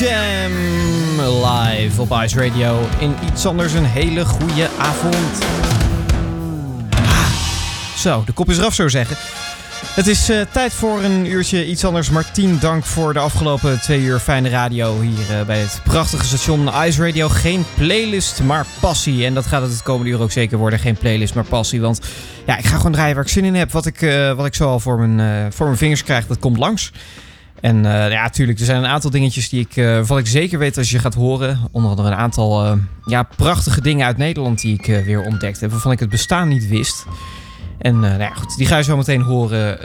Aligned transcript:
Jam 0.00 0.52
live 1.20 2.00
op 2.00 2.12
Ice 2.22 2.46
Radio. 2.46 2.88
In 2.98 3.14
iets 3.26 3.46
anders 3.46 3.72
een 3.72 3.84
hele 3.84 4.24
goede 4.24 4.68
avond. 4.78 5.44
Ah, 6.90 7.26
Zo, 7.96 8.22
de 8.26 8.32
kop 8.32 8.50
is 8.50 8.58
eraf, 8.58 8.74
ik 8.74 8.90
zeggen. 8.90 9.16
Het 9.94 10.06
is 10.06 10.28
eh, 10.28 10.40
tijd 10.52 10.72
voor 10.72 11.02
een 11.02 11.26
uurtje 11.26 11.66
iets 11.66 11.84
anders. 11.84 12.10
Martien, 12.10 12.58
dank 12.58 12.84
voor 12.84 13.12
de 13.12 13.18
afgelopen 13.18 13.80
twee 13.80 14.00
uur 14.00 14.18
fijne 14.18 14.48
radio 14.48 15.00
hier 15.00 15.38
eh, 15.38 15.46
bij 15.46 15.58
het 15.58 15.80
prachtige 15.84 16.24
station 16.24 16.70
Ice 16.86 17.06
Radio. 17.06 17.28
Geen 17.28 17.64
playlist, 17.74 18.42
maar 18.42 18.66
passie. 18.80 19.24
En 19.26 19.34
dat 19.34 19.46
gaat 19.46 19.62
het 19.62 19.72
het 19.72 19.82
komende 19.82 20.10
uur 20.10 20.20
ook 20.20 20.32
zeker 20.32 20.58
worden. 20.58 20.78
Geen 20.78 20.96
playlist, 20.96 21.34
maar 21.34 21.44
passie. 21.44 21.80
Want 21.80 22.00
ja, 22.46 22.58
ik 22.58 22.64
ga 22.64 22.76
gewoon 22.76 22.92
draaien 22.92 23.14
waar 23.14 23.24
ik 23.24 23.30
zin 23.30 23.44
in 23.44 23.54
heb. 23.54 23.72
Wat 23.72 23.86
ik, 23.86 24.02
eh, 24.02 24.32
wat 24.32 24.46
ik 24.46 24.54
zo 24.54 24.68
al 24.68 24.80
voor 24.80 24.98
mijn, 24.98 25.52
voor 25.52 25.66
mijn 25.66 25.78
vingers 25.78 26.02
krijg, 26.02 26.26
dat 26.26 26.38
komt 26.38 26.58
langs. 26.58 26.92
En 27.60 27.84
eh, 27.84 28.10
ja, 28.10 28.28
tuurlijk, 28.28 28.58
er 28.58 28.64
zijn 28.64 28.82
een 28.82 28.90
aantal 28.90 29.10
dingetjes 29.10 29.48
die 29.48 29.60
ik, 29.60 29.76
eh 29.76 30.06
wat 30.06 30.18
ik 30.18 30.26
zeker 30.26 30.58
weet 30.58 30.78
als 30.78 30.90
je 30.90 30.98
gaat 30.98 31.14
horen. 31.14 31.58
Onder 31.70 31.90
andere 31.90 32.08
een 32.08 32.14
aantal 32.14 32.64
eh, 32.64 32.72
ja, 33.04 33.22
prachtige 33.36 33.80
dingen 33.80 34.06
uit 34.06 34.16
Nederland 34.16 34.60
die 34.60 34.78
ik 34.78 35.04
weer 35.04 35.22
ontdekt 35.22 35.60
heb. 35.60 35.70
Waarvan 35.70 35.92
ik 35.92 36.00
het 36.00 36.08
bestaan 36.08 36.48
niet 36.48 36.68
wist. 36.68 37.06
En 37.78 38.00
nou 38.00 38.18
ja, 38.18 38.30
goed, 38.34 38.56
die 38.56 38.66
ga 38.66 38.76
je 38.76 38.82
zo 38.82 38.96
meteen 38.96 39.20
horen. 39.20 39.78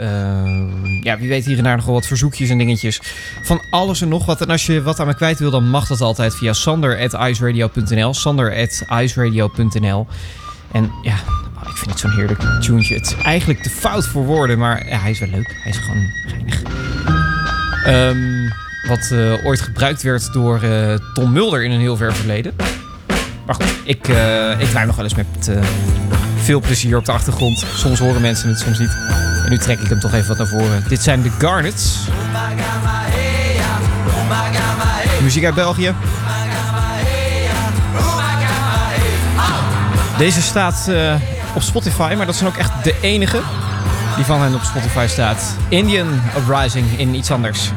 Ja, 1.02 1.18
wie 1.18 1.28
weet 1.28 1.44
hier 1.44 1.58
en 1.58 1.64
daar 1.64 1.76
nog 1.76 1.84
wel 1.84 1.94
wat 1.94 2.06
verzoekjes 2.06 2.50
en 2.50 2.58
dingetjes. 2.58 3.00
Van 3.42 3.60
alles 3.70 4.00
en 4.00 4.08
nog 4.08 4.26
wat. 4.26 4.40
En 4.40 4.50
als 4.50 4.66
je 4.66 4.82
wat 4.82 5.00
aan 5.00 5.06
me 5.06 5.14
kwijt 5.14 5.38
wil, 5.38 5.50
dan 5.50 5.68
mag 5.68 5.86
dat 5.86 6.00
altijd 6.00 6.34
via 6.34 6.52
sander.iceradio.nl. 6.52 8.14
Sander.iceradio.nl. 8.14 10.06
En 10.72 10.90
ja, 11.02 11.14
ik 11.68 11.76
vind 11.76 11.90
het 11.90 11.98
zo'n 11.98 12.10
heerlijk 12.10 12.40
tuentje. 12.60 12.94
Het 12.94 13.06
is 13.06 13.14
eigenlijk 13.22 13.62
te 13.62 13.70
fout 13.70 14.06
voor 14.06 14.24
woorden, 14.24 14.58
maar 14.58 14.88
ja, 14.88 14.98
hij 14.98 15.10
is 15.10 15.18
wel 15.18 15.28
leuk. 15.28 15.56
Hij 15.62 15.72
is 15.72 15.78
gewoon 15.78 16.10
geinig. 16.26 16.62
Ehm, 17.86 18.48
wat 18.88 19.10
eh, 19.12 19.44
ooit 19.44 19.60
gebruikt 19.60 20.02
werd 20.02 20.32
door 20.32 20.62
eh, 20.62 20.94
Tom 21.14 21.32
Mulder 21.32 21.64
in 21.64 21.70
een 21.70 21.80
heel 21.80 21.96
ver 21.96 22.14
verleden. 22.14 22.54
Maar 23.46 23.54
goed, 23.54 23.74
ik, 23.84 24.08
eh, 24.08 24.60
ik 24.60 24.68
draai 24.68 24.86
nog 24.86 24.96
wel 24.96 25.04
eens 25.04 25.14
met 25.14 25.50
veel 26.36 26.60
plezier 26.60 26.96
op 26.96 27.04
de 27.04 27.12
achtergrond. 27.12 27.64
Soms 27.74 27.98
horen 27.98 28.20
mensen 28.20 28.48
het, 28.48 28.58
soms 28.58 28.78
niet. 28.78 28.96
En 29.44 29.50
nu 29.50 29.58
trek 29.58 29.80
ik 29.80 29.88
hem 29.88 30.00
toch 30.00 30.12
even 30.12 30.28
wat 30.28 30.38
naar 30.38 30.46
voren. 30.46 30.84
Dit 30.88 31.02
zijn 31.02 31.22
de 31.22 31.30
Garnets. 31.38 31.98
Muziek 35.22 35.44
uit 35.44 35.54
België. 35.54 35.94
Deze 40.18 40.42
staat 40.42 40.90
op 41.54 41.62
Spotify, 41.62 42.14
maar 42.16 42.26
dat 42.26 42.36
zijn 42.36 42.48
ook 42.48 42.56
echt 42.56 42.84
de 42.84 42.94
enige 43.00 43.40
die 44.16 44.24
van 44.24 44.40
hen 44.40 44.54
op 44.54 44.62
Spotify 44.62 45.06
staat. 45.08 45.56
Indian 45.68 46.20
Uprising 46.36 46.98
in 46.98 47.14
iets 47.14 47.30
anders. 47.30 47.70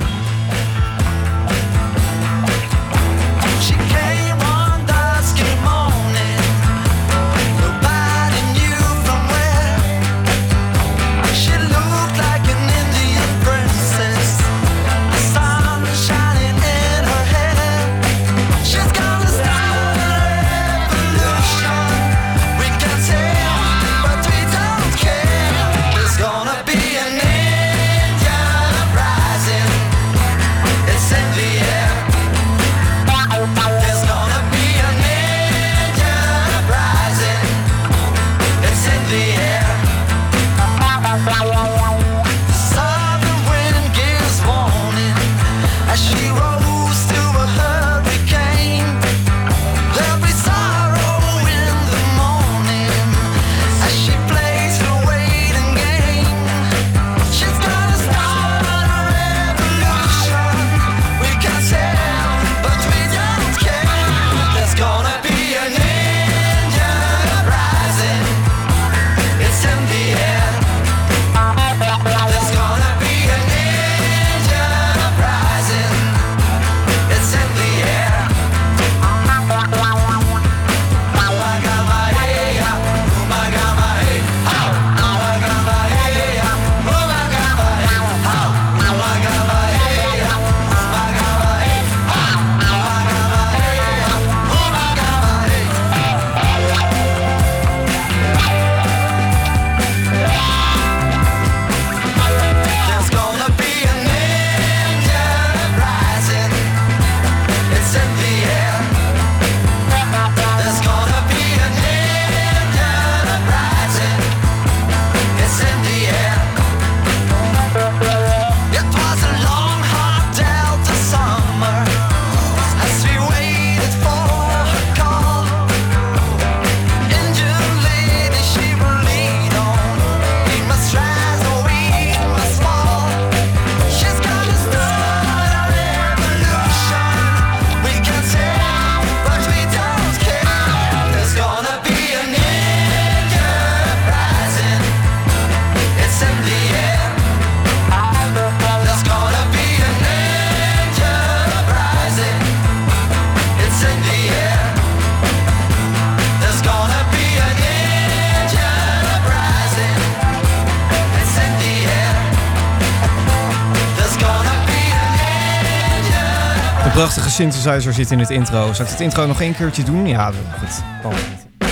Synthesizer 167.40 167.94
zit 167.94 168.12
in 168.12 168.20
het 168.20 168.30
intro. 168.30 168.74
Zal 168.74 168.86
ik 168.86 168.92
het 168.92 169.00
intro 169.00 169.26
nog 169.26 169.42
één 169.42 169.56
keertje 169.56 169.84
doen? 169.84 170.08
Ja, 170.08 170.32
goed. 170.60 170.84
Waarom 171.04 171.22
niet? 171.30 171.70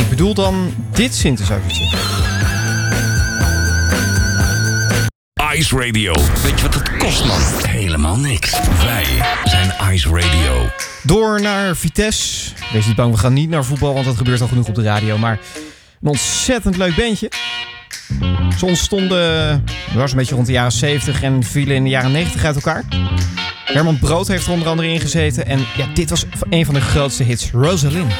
Ik 0.00 0.08
bedoel 0.08 0.34
dan 0.34 0.74
dit 0.92 1.14
synthesizertje. 1.14 1.84
Ice 5.54 5.76
Radio. 5.78 6.12
Weet 6.42 6.60
je 6.60 6.62
wat 6.62 6.74
het 6.74 6.96
kost, 6.96 7.24
man? 7.24 7.40
Helemaal 7.68 8.16
niks. 8.16 8.60
Wij 8.84 9.06
zijn 9.44 9.92
Ice 9.92 10.08
Radio. 10.08 10.66
Door 11.02 11.40
naar 11.40 11.76
Vitesse. 11.76 12.50
Wees 12.72 12.86
niet 12.86 12.96
bang, 12.96 13.12
we 13.12 13.18
gaan 13.18 13.32
niet 13.32 13.48
naar 13.48 13.64
voetbal, 13.64 13.94
want 13.94 14.06
dat 14.06 14.16
gebeurt 14.16 14.40
al 14.40 14.48
genoeg 14.48 14.68
op 14.68 14.74
de 14.74 14.82
radio. 14.82 15.18
Maar 15.18 15.38
een 16.00 16.08
ontzettend 16.08 16.76
leuk 16.76 16.96
bandje. 16.96 17.30
Ze 18.58 18.66
ontstonden, 18.66 19.64
was 19.94 20.10
een 20.10 20.16
beetje 20.16 20.34
rond 20.34 20.46
de 20.46 20.52
jaren 20.52 20.72
70 20.72 21.22
en 21.22 21.42
vielen 21.42 21.76
in 21.76 21.84
de 21.84 21.90
jaren 21.90 22.12
90 22.12 22.44
uit 22.44 22.54
elkaar. 22.54 22.84
Herman 23.64 23.98
Brood 23.98 24.28
heeft 24.28 24.46
er 24.46 24.52
onder 24.52 24.68
andere 24.68 24.88
in 24.88 25.00
gezeten. 25.00 25.46
En 25.46 25.58
ja, 25.76 25.86
dit 25.94 26.10
was 26.10 26.24
een 26.50 26.64
van 26.64 26.74
de 26.74 26.80
grootste 26.80 27.22
hits, 27.22 27.50
Rosalind. 27.50 28.12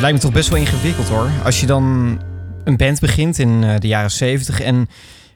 Lijkt 0.00 0.16
me 0.16 0.22
toch 0.22 0.32
best 0.32 0.48
wel 0.48 0.58
ingewikkeld 0.58 1.08
hoor. 1.08 1.30
Als 1.44 1.60
je 1.60 1.66
dan 1.66 2.18
een 2.64 2.76
band 2.76 3.00
begint 3.00 3.38
in 3.38 3.64
eh, 3.64 3.78
de 3.78 3.86
jaren 3.86 4.10
70 4.10 4.60
en 4.60 4.88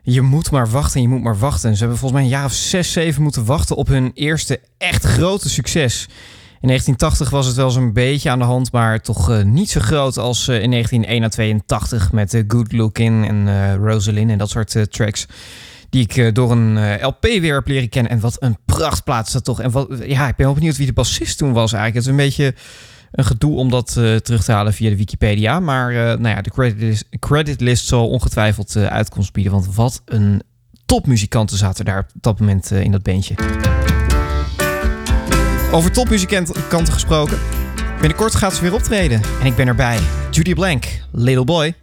je 0.02 0.20
moet 0.20 0.50
maar 0.50 0.68
wachten 0.68 0.96
en 0.96 1.02
je 1.02 1.08
moet 1.08 1.22
maar 1.22 1.38
wachten. 1.38 1.72
Ze 1.72 1.78
hebben 1.78 1.98
volgens 1.98 2.20
mij 2.20 2.30
een 2.30 2.36
jaar 2.36 2.44
of 2.44 2.52
6, 2.52 2.92
7 2.92 3.22
moeten 3.22 3.44
wachten 3.44 3.76
op 3.76 3.88
hun 3.88 4.10
eerste 4.14 4.60
echt 4.78 5.04
grote 5.04 5.48
succes. 5.48 6.06
In 6.60 6.68
1980 6.68 7.30
was 7.30 7.46
het 7.46 7.56
wel 7.56 7.70
zo'n 7.70 7.92
beetje 7.92 8.30
aan 8.30 8.38
de 8.38 8.44
hand, 8.44 8.72
maar 8.72 9.00
toch 9.00 9.30
eh, 9.30 9.42
niet 9.42 9.70
zo 9.70 9.80
groot 9.80 10.18
als 10.18 10.48
eh, 10.48 10.62
in 10.62 10.70
1981 10.70 12.12
met 12.12 12.44
Good 12.48 12.72
Looking 12.72 13.28
en 13.28 13.76
Rosalind 13.76 14.30
en 14.30 14.38
dat 14.38 14.50
soort 14.50 14.92
tracks. 14.92 15.26
Die 15.90 16.08
ik 16.08 16.34
door 16.34 16.50
een 16.50 17.04
LP 17.04 17.22
weer 17.22 17.54
heb 17.54 17.66
leren 17.66 17.88
kennen. 17.88 18.12
En 18.12 18.20
wat 18.20 18.36
een 18.38 18.56
prachtplaats 18.64 19.32
dat 19.32 19.44
toch. 19.44 19.60
En 19.60 19.70
wat, 19.70 19.88
ja, 20.06 20.28
ik 20.28 20.36
ben 20.36 20.46
wel 20.46 20.54
benieuwd 20.54 20.76
wie 20.76 20.86
de 20.86 20.92
bassist 20.92 21.38
toen 21.38 21.52
was 21.52 21.72
eigenlijk. 21.72 21.94
Het 21.94 22.04
is 22.04 22.10
een 22.10 22.26
beetje 22.26 22.54
een 23.14 23.24
gedoe 23.24 23.56
om 23.56 23.70
dat 23.70 23.92
terug 24.22 24.44
te 24.44 24.52
halen 24.52 24.72
via 24.72 24.90
de 24.90 24.96
Wikipedia. 24.96 25.60
Maar 25.60 25.92
nou 25.92 26.28
ja, 26.28 26.42
de 26.42 26.50
creditlist, 26.50 27.06
creditlist 27.18 27.86
zal 27.86 28.08
ongetwijfeld 28.08 28.76
uitkomst 28.76 29.32
bieden. 29.32 29.52
Want 29.52 29.74
wat 29.74 30.02
een 30.04 30.42
topmuzikanten 30.86 31.56
zaten 31.56 31.84
daar 31.84 31.98
op 31.98 32.22
dat 32.22 32.40
moment 32.40 32.70
in 32.70 32.90
dat 32.90 33.02
bandje. 33.02 33.34
Over 35.72 35.92
topmuzikanten 35.92 36.92
gesproken. 36.92 37.38
Binnenkort 38.00 38.34
gaat 38.34 38.54
ze 38.54 38.62
weer 38.62 38.74
optreden. 38.74 39.20
En 39.40 39.46
ik 39.46 39.54
ben 39.54 39.66
erbij. 39.66 39.98
Judy 40.30 40.54
Blank, 40.54 40.84
Little 41.12 41.44
Boy. 41.44 41.74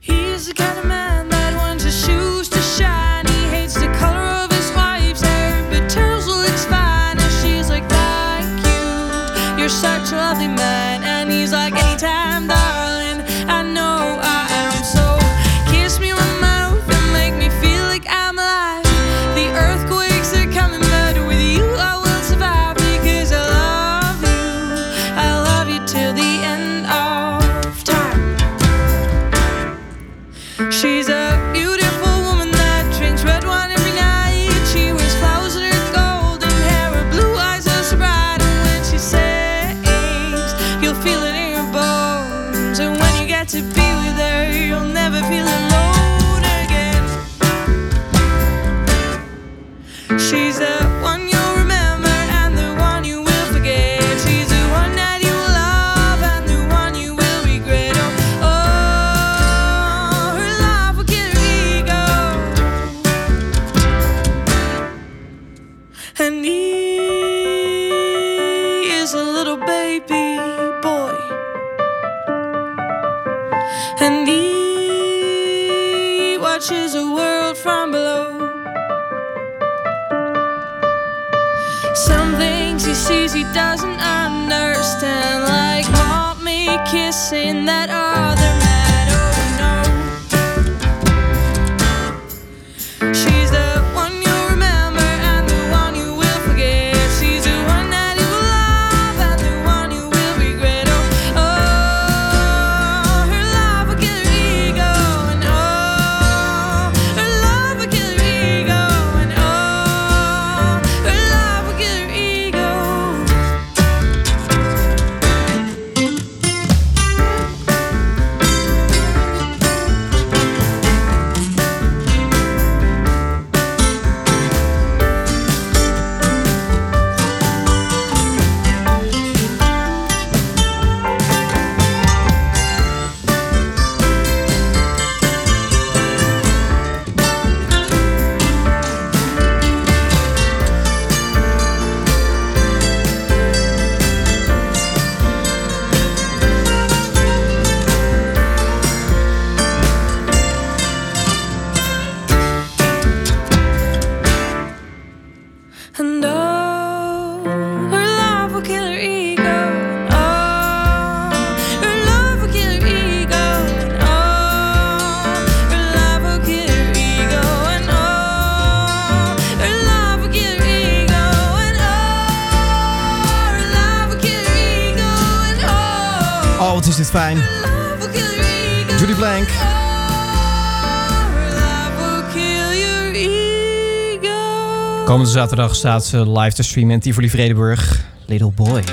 Komende 185.22 185.40
zaterdag 185.40 185.76
staat 185.76 186.06
ze 186.06 186.32
live 186.32 186.56
te 186.56 186.64
streamen 186.64 186.94
in 186.94 187.00
Tivoli 187.00 187.30
Vredenburg. 187.30 188.06
Little 188.26 188.52
Boy. 188.52 188.84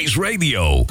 Ice 0.00 0.20
Radio. 0.20 0.84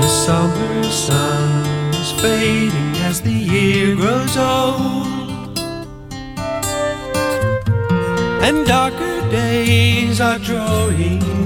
The 0.00 0.08
summer 0.24 0.84
sun 0.84 1.90
is 1.90 2.12
fading 2.20 2.96
as 3.08 3.20
the 3.20 3.44
year 3.44 3.96
grows 3.96 4.36
old, 4.36 5.60
and 8.42 8.66
darker 8.66 9.30
days 9.30 10.20
are 10.20 10.38
drawing 10.38 11.41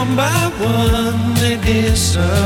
one 0.00 0.16
by 0.16 0.50
one 0.58 1.34
they 1.34 1.56
disappear. 1.56 2.40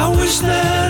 I 0.00 0.14
wish 0.18 0.38
that. 0.38 0.81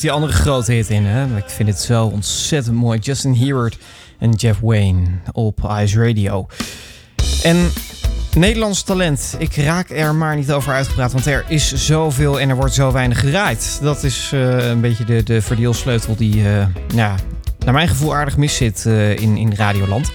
Die 0.00 0.12
andere 0.12 0.32
grote 0.32 0.72
hit 0.72 0.90
in, 0.90 1.04
hè? 1.04 1.36
Ik 1.36 1.48
vind 1.48 1.68
het 1.68 1.80
zo 1.80 2.04
ontzettend 2.04 2.76
mooi. 2.76 2.98
Justin 2.98 3.36
Herbert 3.36 3.78
en 4.18 4.32
Jeff 4.32 4.60
Wayne 4.60 5.06
op 5.32 5.70
Ice 5.80 6.06
Radio. 6.06 6.46
En 7.42 7.70
Nederlands 8.34 8.82
talent. 8.82 9.34
Ik 9.38 9.56
raak 9.56 9.90
er 9.90 10.14
maar 10.14 10.36
niet 10.36 10.52
over 10.52 10.72
uitgepraat, 10.72 11.12
want 11.12 11.26
er 11.26 11.44
is 11.48 11.72
zoveel 11.72 12.40
en 12.40 12.48
er 12.48 12.56
wordt 12.56 12.74
zo 12.74 12.92
weinig 12.92 13.20
geraaid. 13.20 13.78
Dat 13.82 14.02
is 14.02 14.30
eh, 14.32 14.68
een 14.68 14.80
beetje 14.80 15.04
de, 15.04 15.22
de 15.22 15.42
verdeelsleutel 15.42 16.16
die, 16.16 16.48
eh, 16.48 16.66
ja, 16.94 17.14
naar 17.64 17.74
mijn 17.74 17.88
gevoel 17.88 18.14
aardig 18.14 18.36
mis 18.36 18.56
zit 18.56 18.86
eh, 18.86 19.10
in, 19.10 19.36
in 19.36 19.54
Radioland. 19.54 20.12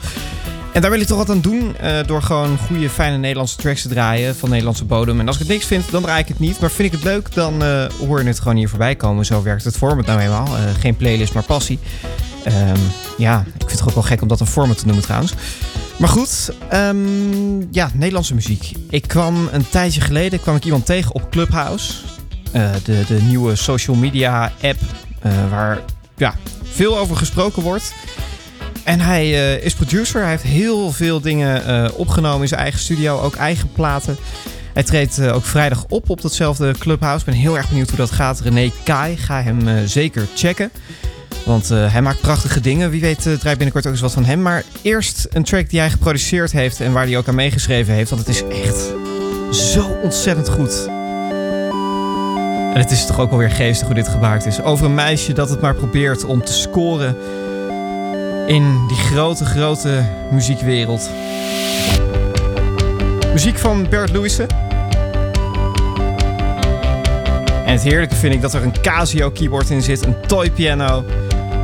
En 0.79 0.85
daar 0.85 0.93
wil 0.93 1.03
ik 1.03 1.07
toch 1.07 1.17
wat 1.17 1.29
aan 1.29 1.41
doen 1.41 1.77
eh, 1.77 1.97
door 2.05 2.21
gewoon 2.21 2.57
goede, 2.57 2.89
fijne 2.89 3.17
Nederlandse 3.17 3.55
tracks 3.55 3.81
te 3.81 3.87
draaien 3.87 4.35
van 4.35 4.49
Nederlandse 4.49 4.85
bodem. 4.85 5.19
En 5.19 5.27
als 5.27 5.35
ik 5.35 5.41
het 5.41 5.51
niks 5.51 5.65
vind, 5.65 5.91
dan 5.91 6.01
draai 6.01 6.21
ik 6.21 6.27
het 6.27 6.39
niet. 6.39 6.59
Maar 6.59 6.71
vind 6.71 6.93
ik 6.93 6.99
het 6.99 7.03
leuk, 7.03 7.33
dan 7.33 7.63
eh, 7.63 7.85
hoor 8.07 8.21
je 8.21 8.27
het 8.27 8.39
gewoon 8.39 8.57
hier 8.57 8.69
voorbij 8.69 8.95
komen. 8.95 9.25
Zo 9.25 9.43
werkt 9.43 9.63
het 9.63 9.77
format 9.77 10.05
nou 10.05 10.19
eenmaal. 10.19 10.45
Eh, 10.45 10.63
geen 10.79 10.95
playlist, 10.95 11.33
maar 11.33 11.43
passie. 11.43 11.79
Ehm, 12.43 12.79
ja, 13.17 13.39
ik 13.39 13.67
vind 13.67 13.79
het 13.79 13.87
ook 13.87 13.93
wel 13.93 14.03
gek 14.03 14.21
om 14.21 14.27
dat 14.27 14.39
een 14.39 14.45
format 14.45 14.77
te 14.77 14.85
noemen 14.85 15.03
trouwens. 15.03 15.33
Maar 15.97 16.09
goed, 16.09 16.51
ehm, 16.69 17.61
ja, 17.71 17.89
Nederlandse 17.93 18.33
muziek. 18.33 18.71
Ik 18.89 19.07
kwam 19.07 19.49
een 19.51 19.69
tijdje 19.69 20.01
geleden 20.01 20.41
kwam 20.41 20.55
ik 20.55 20.65
iemand 20.65 20.85
tegen 20.85 21.15
op 21.15 21.31
Clubhouse. 21.31 21.93
De, 22.83 23.03
de 23.07 23.21
nieuwe 23.21 23.55
social 23.55 23.95
media 23.95 24.51
app 24.61 24.79
waar 25.49 25.79
ja, 26.17 26.33
veel 26.63 26.97
over 26.97 27.15
gesproken 27.15 27.63
wordt. 27.63 27.93
En 28.89 28.99
hij 28.99 29.23
eh, 29.23 29.65
is 29.65 29.73
producer. 29.73 30.21
Hij 30.21 30.29
heeft 30.29 30.43
heel 30.43 30.91
veel 30.91 31.21
dingen 31.21 31.65
eh, 31.65 31.89
opgenomen 31.95 32.41
in 32.41 32.47
zijn 32.47 32.61
eigen 32.61 32.79
studio. 32.79 33.19
Ook 33.19 33.35
eigen 33.35 33.71
platen. 33.71 34.17
Hij 34.73 34.83
treedt 34.83 35.17
eh, 35.17 35.35
ook 35.35 35.45
vrijdag 35.45 35.85
op 35.89 36.09
op 36.09 36.21
datzelfde 36.21 36.73
Clubhouse. 36.79 37.19
Ik 37.19 37.31
ben 37.31 37.41
heel 37.41 37.57
erg 37.57 37.67
benieuwd 37.67 37.89
hoe 37.89 37.97
dat 37.97 38.11
gaat. 38.11 38.39
René 38.39 38.71
Kai, 38.83 39.17
ga 39.17 39.41
hem 39.41 39.87
zeker 39.87 40.27
checken. 40.35 40.71
Want 41.45 41.69
hij 41.69 42.01
maakt 42.01 42.21
prachtige 42.21 42.61
dingen. 42.61 42.89
Wie 42.89 43.01
weet 43.01 43.21
draait 43.21 43.57
binnenkort 43.57 43.85
ook 43.85 43.91
eens 43.91 44.01
wat 44.01 44.13
van 44.13 44.25
hem. 44.25 44.41
Maar 44.41 44.63
eerst 44.81 45.27
een 45.31 45.43
track 45.43 45.69
die 45.69 45.79
hij 45.79 45.89
geproduceerd 45.89 46.51
heeft 46.51 46.79
en 46.79 46.91
waar 46.91 47.05
hij 47.05 47.17
ook 47.17 47.27
aan 47.27 47.35
meegeschreven 47.35 47.93
heeft. 47.93 48.09
Want 48.09 48.27
het 48.27 48.35
is 48.35 48.43
echt 48.63 48.93
zo 49.51 49.99
ontzettend 50.03 50.49
goed. 50.49 50.87
En 52.73 52.79
het 52.79 52.91
is 52.91 53.05
toch 53.05 53.19
ook 53.19 53.31
alweer 53.31 53.51
geestig 53.51 53.87
hoe 53.87 53.95
dit 53.95 54.07
gemaakt 54.07 54.45
is. 54.45 54.61
Over 54.61 54.85
een 54.85 54.95
meisje 54.95 55.33
dat 55.33 55.49
het 55.49 55.61
maar 55.61 55.75
probeert 55.75 56.25
om 56.25 56.43
te 56.43 56.53
scoren 56.53 57.15
in 58.49 58.87
die 58.87 58.97
grote, 58.97 59.45
grote 59.45 60.03
muziekwereld. 60.31 61.09
Muziek 63.31 63.57
van 63.57 63.89
Bert 63.89 64.11
Louissen. 64.11 64.47
En 67.65 67.71
het 67.71 67.81
heerlijke 67.81 68.15
vind 68.15 68.33
ik 68.33 68.41
dat 68.41 68.53
er 68.53 68.63
een 68.63 68.81
Casio 68.81 69.29
keyboard 69.29 69.69
in 69.69 69.81
zit, 69.81 70.05
een 70.05 70.15
toy 70.27 70.51
piano 70.51 71.05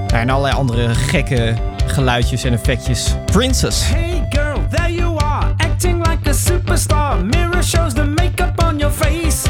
en 0.07 0.29
allerlei 0.29 0.55
andere 0.55 0.95
gekke 0.95 1.53
geluidjes 1.85 2.43
en 2.43 2.53
effectjes. 2.53 3.15
Princess. 3.25 3.89
Hey 3.89 4.25
girl, 4.29 4.59
there 4.69 4.93
you 4.93 5.17
are, 5.17 5.53
acting 5.57 6.07
like 6.07 6.29
a 6.29 6.33
superstar. 6.33 7.25
Mirror 7.25 7.63
shows 7.63 7.93
the 7.93 8.03
makeup 8.03 8.63
on 8.63 8.77
your 8.77 8.93
face. 8.93 9.49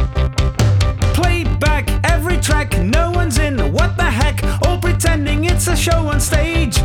Playback 1.12 1.90
every 2.02 2.40
track, 2.40 2.78
no 2.78 3.12
one's 3.12 3.38
in. 3.38 3.72
What 3.72 3.98
the 3.98 4.12
heck? 4.12 4.44
All 4.68 4.80
pretending 4.80 5.46
it's 5.46 5.68
a 5.68 5.76
show 5.76 6.10
on 6.12 6.22
stage. 6.22 6.84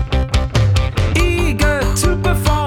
To 1.96 2.16
perform, 2.22 2.59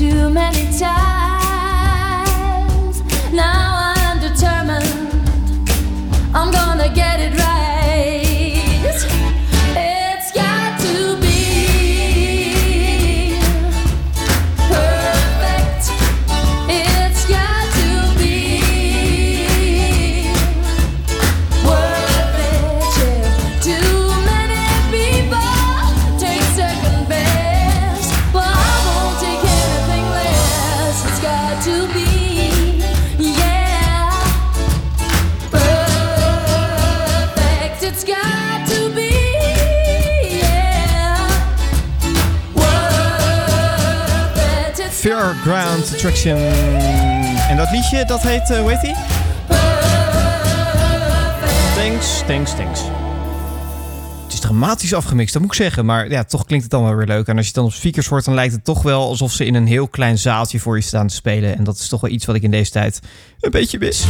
too 0.00 0.30
many 0.30 0.64
times. 0.78 1.09
Fairground 45.42 45.92
Attraction. 45.92 46.36
En 47.48 47.56
dat 47.56 47.70
liedje, 47.70 48.04
dat 48.04 48.22
heet, 48.22 48.50
uh, 48.50 48.58
hoe 48.58 48.70
heet 48.70 48.80
die? 48.80 48.94
Thanks, 51.74 52.22
thanks, 52.26 52.54
thanks. 52.54 52.80
Het 54.22 54.32
is 54.32 54.40
dramatisch 54.40 54.94
afgemixt, 54.94 55.32
dat 55.32 55.42
moet 55.42 55.50
ik 55.50 55.56
zeggen. 55.56 55.84
Maar 55.84 56.10
ja, 56.10 56.24
toch 56.24 56.44
klinkt 56.44 56.64
het 56.64 56.72
dan 56.72 56.84
wel 56.84 56.94
weer 56.94 57.06
leuk. 57.06 57.26
En 57.26 57.36
als 57.36 57.40
je 57.40 57.52
het 57.52 57.54
dan 57.54 57.64
op 57.64 57.72
speakers 57.72 58.06
hoort, 58.06 58.24
dan 58.24 58.34
lijkt 58.34 58.52
het 58.52 58.64
toch 58.64 58.82
wel 58.82 59.02
alsof 59.02 59.32
ze 59.32 59.44
in 59.44 59.54
een 59.54 59.66
heel 59.66 59.88
klein 59.88 60.18
zaaltje 60.18 60.60
voor 60.60 60.76
je 60.76 60.82
staan 60.82 61.06
te 61.06 61.14
spelen. 61.14 61.56
En 61.56 61.64
dat 61.64 61.78
is 61.78 61.88
toch 61.88 62.00
wel 62.00 62.10
iets 62.10 62.26
wat 62.26 62.36
ik 62.36 62.42
in 62.42 62.50
deze 62.50 62.70
tijd 62.70 63.00
een 63.40 63.50
beetje 63.50 63.78
mis. 63.78 64.04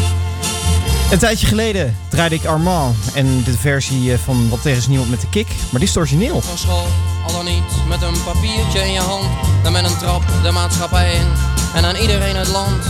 Een 1.11 1.19
tijdje 1.19 1.47
geleden 1.47 1.97
draaide 2.09 2.35
ik 2.35 2.45
Armand 2.45 2.97
en 3.15 3.43
de 3.45 3.59
versie 3.59 4.13
eh, 4.13 4.19
van 4.25 4.49
Wat 4.49 4.63
tegen 4.63 4.89
niemand 4.89 5.11
met 5.11 5.21
de 5.21 5.29
kick. 5.29 5.47
Maar 5.71 5.81
dit 5.81 5.89
is 5.89 5.97
origineel. 5.97 6.41
Van 6.41 6.59
school, 6.59 6.87
al 7.27 7.33
dan 7.33 7.45
niet 7.45 7.89
met 7.89 8.03
een 8.03 8.23
papiertje 8.25 8.81
in 8.81 8.93
je 8.93 9.01
hand. 9.01 9.25
Dan 9.63 9.73
met 9.73 9.85
een 9.85 9.97
trap 9.97 10.23
de 10.43 10.51
maatschappij 10.51 11.15
in 11.15 11.27
en 11.75 11.85
aan 11.85 11.97
iedereen 11.97 12.37
het 12.37 12.49
land. 12.49 12.85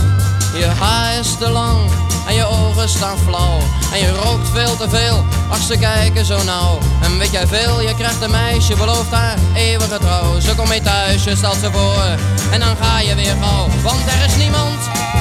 Je 0.57 0.65
haar 0.65 1.19
is 1.19 1.35
te 1.39 1.49
lang 1.49 1.91
en 2.27 2.35
je 2.35 2.45
ogen 2.45 2.89
staan 2.89 3.17
flauw. 3.17 3.59
En 3.93 3.99
je 3.99 4.11
rookt 4.11 4.49
veel 4.49 4.77
te 4.77 4.89
veel, 4.89 5.25
ach 5.49 5.61
ze 5.61 5.77
kijken 5.77 6.25
zo 6.25 6.43
nauw. 6.43 6.77
En 7.01 7.17
weet 7.17 7.31
jij 7.31 7.47
veel, 7.47 7.81
je 7.81 7.95
krijgt 7.95 8.21
een 8.21 8.31
meisje, 8.31 8.75
belooft 8.75 9.11
haar 9.11 9.37
eeuwige 9.55 9.97
trouw. 9.99 10.39
Ze 10.39 10.55
komt 10.55 10.69
mee 10.69 10.81
thuis, 10.81 11.23
je 11.23 11.35
stelt 11.35 11.57
ze 11.57 11.71
voor 11.71 12.03
en 12.51 12.59
dan 12.59 12.75
ga 12.81 12.99
je 12.99 13.15
weer 13.15 13.35
gauw. 13.41 13.67
Want 13.83 13.99
er 13.99 14.25
is 14.25 14.35
niemand 14.35 14.79
die 15.03 15.20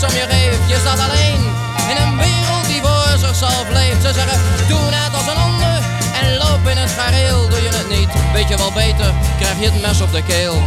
je 0.00 0.26
geeft. 0.28 0.68
Je 0.68 0.78
staat 0.78 0.98
alleen 0.98 1.42
in 1.90 1.96
een 2.02 2.16
wereld 2.16 2.66
die 2.66 2.80
voor 2.82 3.18
zichzelf 3.18 3.66
leeft. 3.72 4.02
Ze 4.02 4.12
zeggen, 4.12 4.40
doe 4.68 4.80
net 4.90 5.14
als 5.14 5.26
een 5.26 5.42
ander 5.42 5.82
en 6.20 6.36
loop 6.36 6.68
in 6.68 6.76
het 6.76 6.90
gareel. 6.90 7.48
Doe 7.48 7.62
je 7.62 7.68
het 7.68 7.88
niet, 7.88 8.08
weet 8.32 8.48
je 8.48 8.56
wel 8.56 8.72
beter, 8.72 9.14
krijg 9.38 9.58
je 9.58 9.70
het 9.70 9.82
mes 9.82 10.00
op 10.00 10.12
de 10.12 10.22
keel. 10.22 10.62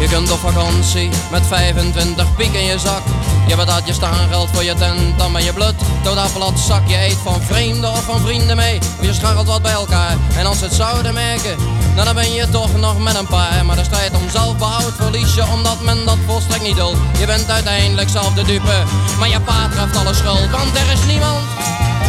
Je 0.00 0.08
kunt 0.08 0.30
op 0.30 0.38
vakantie 0.38 1.10
met 1.30 1.46
25 1.46 2.34
piek 2.36 2.52
in 2.52 2.64
je 2.64 2.78
zak. 2.78 3.02
Je 3.46 3.56
betaalt 3.56 3.86
je 3.86 3.94
geld 4.30 4.48
voor 4.52 4.64
je 4.64 4.74
tent, 4.74 5.18
dan 5.18 5.32
ben 5.32 5.44
je 5.44 5.52
blut. 5.52 5.74
Totaal 6.02 6.30
plat 6.34 6.58
zak, 6.58 6.82
je 6.86 7.04
eet 7.04 7.16
van 7.22 7.42
vreemden 7.42 7.90
of 7.90 8.04
van 8.04 8.20
vrienden 8.20 8.56
mee. 8.56 8.78
Of 8.98 9.06
je 9.06 9.12
scharrelt 9.12 9.46
wat 9.46 9.62
bij 9.62 9.72
elkaar. 9.72 10.16
En 10.36 10.46
als 10.46 10.58
ze 10.58 10.64
het 10.64 10.74
zouden 10.74 11.14
merken, 11.14 11.56
nou, 11.94 12.04
dan 12.04 12.14
ben 12.14 12.32
je 12.32 12.48
toch 12.48 12.76
nog 12.76 12.98
met 12.98 13.16
een 13.18 13.26
paar. 13.26 13.64
Maar 13.64 13.76
de 13.76 13.84
strijd 13.84 14.12
om 14.14 14.30
zelfbehoud 14.30 14.92
verlies 14.96 15.34
je 15.34 15.44
omdat 15.46 15.80
men 15.80 16.04
dat 16.04 16.18
volstrekt 16.26 16.62
niet 16.62 16.76
duldt. 16.76 16.98
Je 17.18 17.26
bent 17.26 17.50
uiteindelijk 17.50 18.08
zelf 18.08 18.32
de 18.34 18.44
dupe, 18.44 18.82
maar 19.18 19.28
je 19.28 19.40
pa 19.40 19.68
treft 19.68 19.96
alle 19.96 20.14
schuld. 20.14 20.50
Want 20.50 20.76
er 20.76 20.92
is 20.92 21.04
niemand 21.06 21.44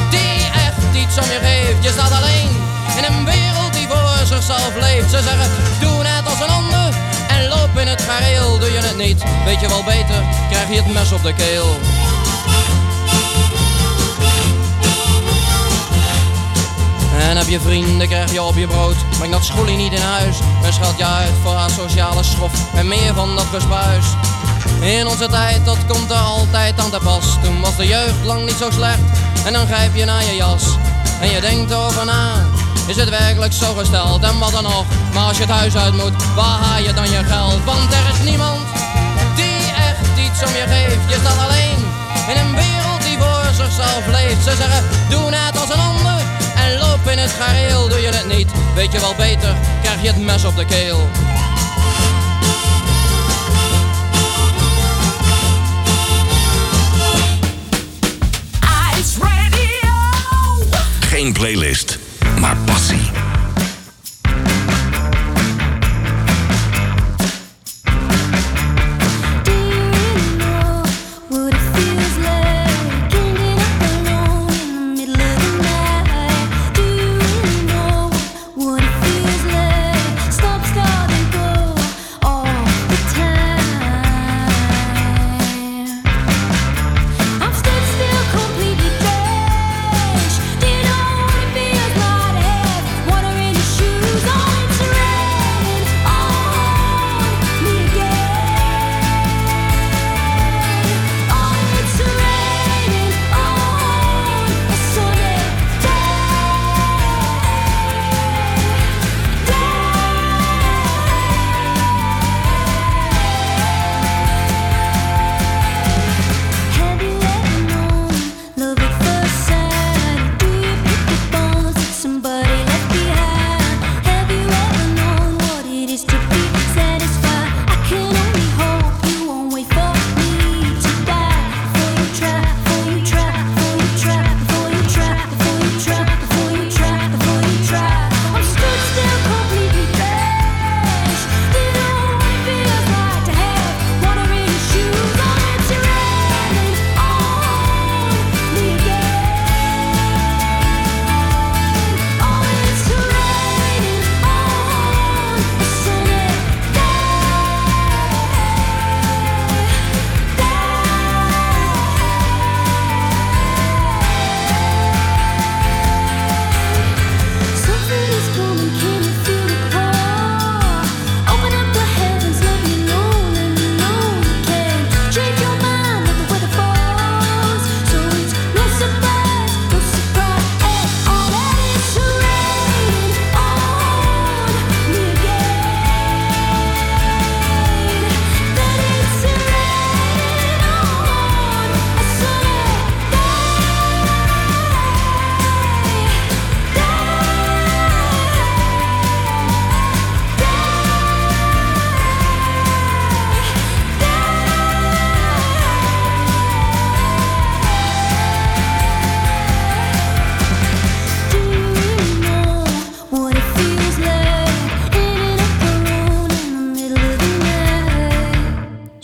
die 0.09 0.37
echt 0.67 0.95
iets 1.03 1.17
om 1.17 1.29
je 1.35 1.39
geeft. 1.41 1.83
Je 1.83 1.89
staat 1.89 2.11
alleen 2.11 2.49
in 2.97 3.03
een 3.03 3.25
wereld 3.25 3.73
die 3.73 3.87
voor 3.87 4.25
zichzelf 4.25 4.71
leeft. 4.79 5.09
Ze 5.09 5.21
zeggen, 5.21 5.49
doe 5.79 6.03
net 6.03 6.25
als 6.25 6.39
een 6.39 6.55
ander 6.55 6.93
en 7.27 7.47
loop 7.47 7.77
in 7.77 7.87
het 7.87 8.01
gareel. 8.01 8.59
Doe 8.59 8.71
je 8.71 8.79
het 8.79 8.97
niet, 8.97 9.23
weet 9.45 9.59
je 9.59 9.67
wel 9.67 9.83
beter, 9.83 10.23
krijg 10.49 10.69
je 10.69 10.75
het 10.75 10.93
mes 10.93 11.11
op 11.11 11.23
de 11.23 11.33
keel. 11.33 11.79
En 17.19 17.37
heb 17.37 17.47
je 17.47 17.59
vrienden, 17.59 18.07
krijg 18.07 18.31
je 18.31 18.41
op 18.41 18.55
je 18.55 18.67
brood. 18.67 18.95
Breng 19.17 19.31
dat 19.31 19.45
schoelie 19.45 19.77
niet 19.77 19.93
in 19.93 20.01
huis. 20.01 20.37
En 20.63 20.73
schat 20.73 20.97
je 20.97 21.05
uit 21.05 21.33
voor 21.43 21.53
haar 21.53 21.69
sociale 21.69 22.23
schrof. 22.23 22.51
En 22.75 22.87
meer 22.87 23.13
van 23.13 23.35
dat 23.35 23.45
gespuis. 23.53 24.05
In 24.79 25.07
onze 25.07 25.27
tijd, 25.27 25.65
dat 25.65 25.77
komt 25.87 26.11
er 26.11 26.17
altijd 26.17 26.79
aan 26.79 26.89
te 26.89 26.99
pas. 27.03 27.25
Toen 27.43 27.61
was 27.61 27.75
de 27.75 27.87
jeugd 27.87 28.23
lang 28.23 28.45
niet 28.45 28.57
zo 28.57 28.71
slecht. 28.71 28.99
En 29.45 29.53
dan 29.53 29.65
grijp 29.65 29.95
je 29.95 30.05
naar 30.05 30.23
je 30.23 30.35
jas. 30.35 30.63
En 31.21 31.29
je 31.29 31.41
denkt 31.41 31.73
over 31.73 32.05
na. 32.05 32.31
Is 32.87 32.95
het 32.95 33.09
werkelijk 33.09 33.53
zo 33.53 33.73
gesteld? 33.73 34.23
En 34.23 34.39
wat 34.39 34.51
dan 34.51 34.63
nog? 34.63 34.85
Maar 35.13 35.27
als 35.27 35.37
je 35.37 35.43
het 35.43 35.51
huis 35.51 35.75
uit 35.75 35.93
moet, 35.93 36.33
waar 36.35 36.59
haal 36.63 36.83
je 36.83 36.93
dan 36.93 37.09
je 37.09 37.23
geld? 37.23 37.63
Want 37.63 37.93
er 37.93 38.13
is 38.13 38.29
niemand 38.29 38.59
die 39.35 39.61
echt 39.89 40.17
iets 40.25 40.43
om 40.43 40.53
je 40.55 40.65
geeft. 40.67 41.09
Je 41.09 41.17
staat 41.21 41.39
alleen 41.47 41.79
in 42.29 42.37
een 42.37 42.55
wereld 42.55 43.01
die 43.03 43.17
voor 43.17 43.53
zichzelf 43.53 44.07
leeft. 44.07 44.43
Ze 44.43 44.55
zeggen, 44.55 44.83
doe 45.09 45.29
net 45.29 45.59
als 45.59 45.69
een 45.69 45.79
ander 45.79 46.32
en 46.63 46.77
loop 46.79 47.07
in 47.07 47.17
het 47.17 47.31
gareel. 47.31 47.89
Doe 47.89 48.01
je 48.01 48.07
het 48.07 48.37
niet, 48.37 48.51
weet 48.75 48.91
je 48.91 48.99
wel 48.99 49.15
beter, 49.15 49.55
krijg 49.81 50.01
je 50.01 50.07
het 50.07 50.23
mes 50.25 50.43
op 50.43 50.55
de 50.55 50.65
keel. 50.65 51.09
Ice 58.99 59.19
Radio. 59.19 59.89
Geen 60.99 61.33
playlist, 61.33 61.99
maar 62.39 62.57
passie. 62.65 63.32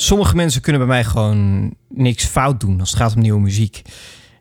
Sommige 0.10 0.36
mensen 0.36 0.62
kunnen 0.62 0.82
bij 0.82 0.90
mij 0.90 1.04
gewoon 1.04 1.74
niks 1.90 2.26
fout 2.26 2.60
doen 2.60 2.80
als 2.80 2.90
het 2.90 3.00
gaat 3.00 3.16
om 3.16 3.22
nieuwe 3.22 3.40
muziek. 3.40 3.82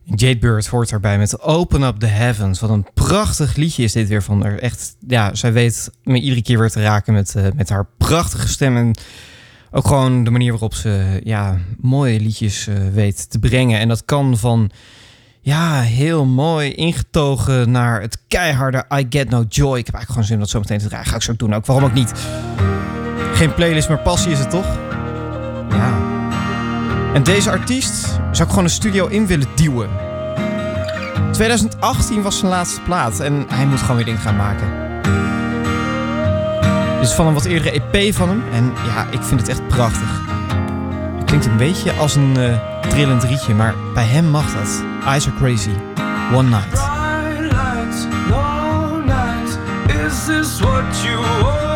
Jade 0.04 0.38
Bird 0.38 0.66
hoort 0.66 0.90
daarbij 0.90 1.18
met 1.18 1.40
Open 1.40 1.82
Up 1.82 1.98
the 1.98 2.06
Heavens. 2.06 2.60
Wat 2.60 2.70
een 2.70 2.86
prachtig 2.94 3.56
liedje 3.56 3.82
is 3.82 3.92
dit 3.92 4.08
weer 4.08 4.22
van 4.22 4.42
haar. 4.42 4.58
Echt, 4.58 4.96
ja, 5.06 5.34
zij 5.34 5.52
weet 5.52 5.90
me 6.02 6.20
iedere 6.20 6.42
keer 6.42 6.58
weer 6.58 6.70
te 6.70 6.82
raken 6.82 7.12
met, 7.12 7.34
eh, 7.34 7.44
met 7.54 7.68
haar 7.68 7.86
prachtige 7.98 8.48
stem. 8.48 8.76
En 8.76 8.94
ook 9.70 9.86
gewoon 9.86 10.24
de 10.24 10.30
manier 10.30 10.50
waarop 10.50 10.74
ze 10.74 11.20
ja, 11.24 11.58
mooie 11.80 12.20
liedjes 12.20 12.66
eh, 12.66 12.74
weet 12.92 13.30
te 13.30 13.38
brengen. 13.38 13.80
En 13.80 13.88
dat 13.88 14.04
kan 14.04 14.36
van 14.36 14.70
ja, 15.40 15.80
heel 15.80 16.24
mooi 16.24 16.72
ingetogen 16.72 17.70
naar 17.70 18.00
het 18.00 18.18
keiharde 18.28 18.84
I 18.94 19.06
Get 19.10 19.30
No 19.30 19.44
Joy. 19.48 19.78
Ik 19.78 19.86
heb 19.86 19.94
eigenlijk 19.94 20.08
gewoon 20.08 20.24
zin 20.24 20.34
om 20.34 20.40
dat 20.40 20.50
zo 20.50 20.58
meteen 20.58 20.78
te 20.78 20.88
dragen. 20.88 21.10
Ga 21.10 21.16
ik 21.16 21.22
zo 21.22 21.36
doen 21.36 21.54
ook. 21.54 21.66
Waarom 21.66 21.84
ook 21.84 21.94
niet? 21.94 22.12
Geen 23.32 23.54
playlist, 23.54 23.88
maar 23.88 23.98
passie 24.02 24.32
is 24.32 24.38
het 24.38 24.50
toch? 24.50 24.87
Ja. 25.70 25.92
En 27.14 27.22
deze 27.22 27.50
artiest 27.50 28.00
zou 28.30 28.42
ik 28.42 28.48
gewoon 28.48 28.64
een 28.64 28.70
studio 28.70 29.06
in 29.06 29.26
willen 29.26 29.46
duwen. 29.54 29.88
2018 31.32 32.22
was 32.22 32.38
zijn 32.38 32.50
laatste 32.50 32.80
plaat 32.80 33.20
en 33.20 33.44
hij 33.48 33.66
moet 33.66 33.80
gewoon 33.80 33.96
weer 33.96 34.04
dingen 34.04 34.20
gaan 34.20 34.36
maken. 34.36 34.86
Dit 36.98 37.08
is 37.08 37.14
van 37.14 37.26
een 37.26 37.34
wat 37.34 37.44
eerdere 37.44 37.82
EP 37.90 38.14
van 38.14 38.28
hem 38.28 38.42
en 38.52 38.72
ja, 38.86 39.06
ik 39.10 39.22
vind 39.22 39.40
het 39.40 39.48
echt 39.48 39.68
prachtig. 39.68 40.20
Het 41.16 41.24
klinkt 41.24 41.46
een 41.46 41.56
beetje 41.56 41.92
als 41.92 42.14
een 42.14 42.36
eh, 42.36 42.58
trillend 42.88 43.24
rietje, 43.24 43.54
maar 43.54 43.74
bij 43.94 44.04
hem 44.04 44.24
mag 44.24 44.52
dat. 44.52 44.82
Eyes 45.06 45.26
are 45.26 45.36
crazy. 45.36 45.70
One 46.34 46.48
night. 46.48 46.70
Bright 48.26 49.06
nights. 49.06 49.56
Is 50.06 50.24
this 50.24 50.60
what 50.60 51.02
you 51.02 51.16
wanted? 51.16 51.67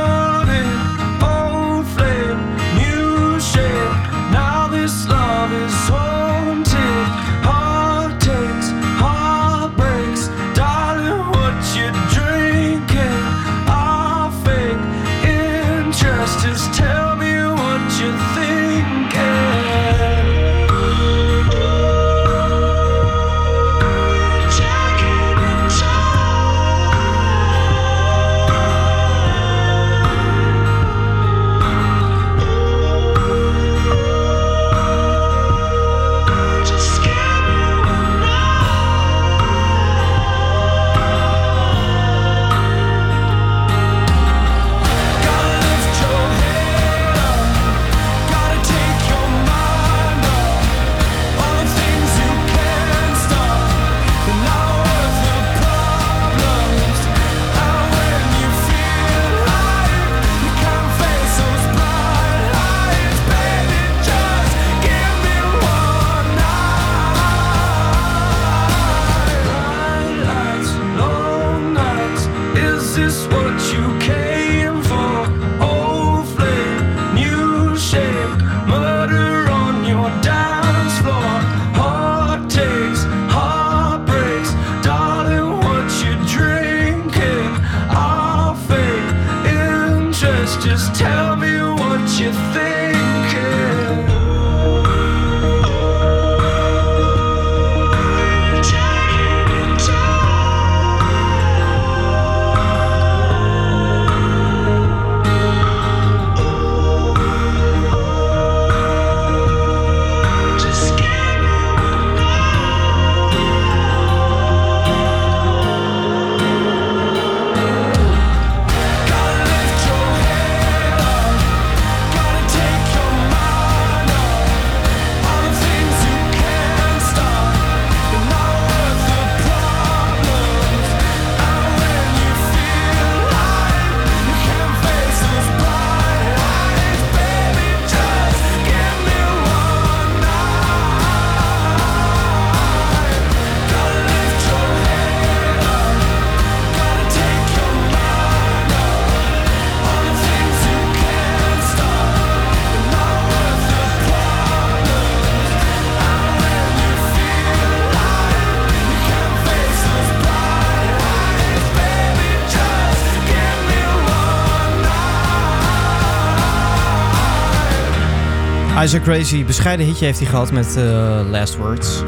Isaac 168.83 169.03
Crazy, 169.03 169.45
bescheiden 169.45 169.87
hitje 169.87 170.05
heeft 170.05 170.19
hij 170.19 170.29
gehad 170.29 170.53
met 170.53 170.77
eh, 170.77 171.21
Last 171.31 171.57
Words. 171.57 172.03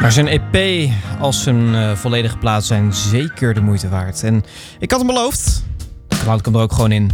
Maar 0.00 0.12
zijn 0.12 0.26
EP 0.26 0.90
als 1.20 1.42
zijn 1.42 1.74
eh, 1.74 1.92
volledige 1.92 2.36
plaat 2.36 2.64
zijn 2.64 2.94
zeker 2.94 3.54
de 3.54 3.60
moeite 3.60 3.88
waard. 3.88 4.22
En 4.22 4.44
ik 4.78 4.90
had 4.90 5.00
hem 5.00 5.08
beloofd, 5.08 5.64
dan 6.08 6.18
laat 6.26 6.38
ik 6.38 6.44
hem 6.44 6.54
er 6.54 6.60
ook 6.60 6.72
gewoon 6.72 6.92
in. 6.92 7.10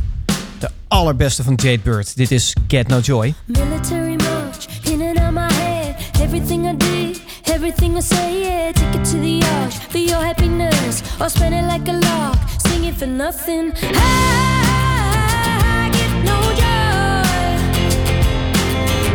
De 0.59 0.71
allerbeste 0.89 1.43
van 1.43 1.55
Jade 1.55 1.81
Bird. 1.83 2.17
Dit 2.17 2.31
is 2.31 2.57
Get 2.69 2.89
No 2.89 2.99
Joy. 2.99 3.35
Military 3.45 4.17
march, 4.17 4.67
in 4.83 5.03
and 5.03 5.19
out 5.19 5.33
my 5.33 5.53
head. 5.53 5.95
Everything 6.21 6.67
I 6.67 6.77
did, 6.77 7.21
everything 7.43 7.97
I 7.97 8.01
say, 8.01 8.41
yeah. 8.41 8.73
Take 8.73 8.99
it 8.99 9.11
to 9.11 9.21
the 9.21 9.47
arch 9.63 9.75
for 9.75 10.01
your 10.01 10.25
happiness. 10.25 11.03
Or 11.21 11.29
spend 11.29 11.55
it 11.55 11.73
like 11.73 11.91
a 11.91 12.01
singing 12.01 12.58
for 12.99 13.07
nothing. 13.07 13.73
I 13.81 15.89
get 15.93 16.11
no 16.25 16.41
joy. 16.59 17.23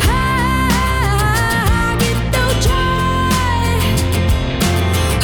I 0.07 1.97
get 1.99 2.17
no 2.31 2.47
joy. 2.63 3.75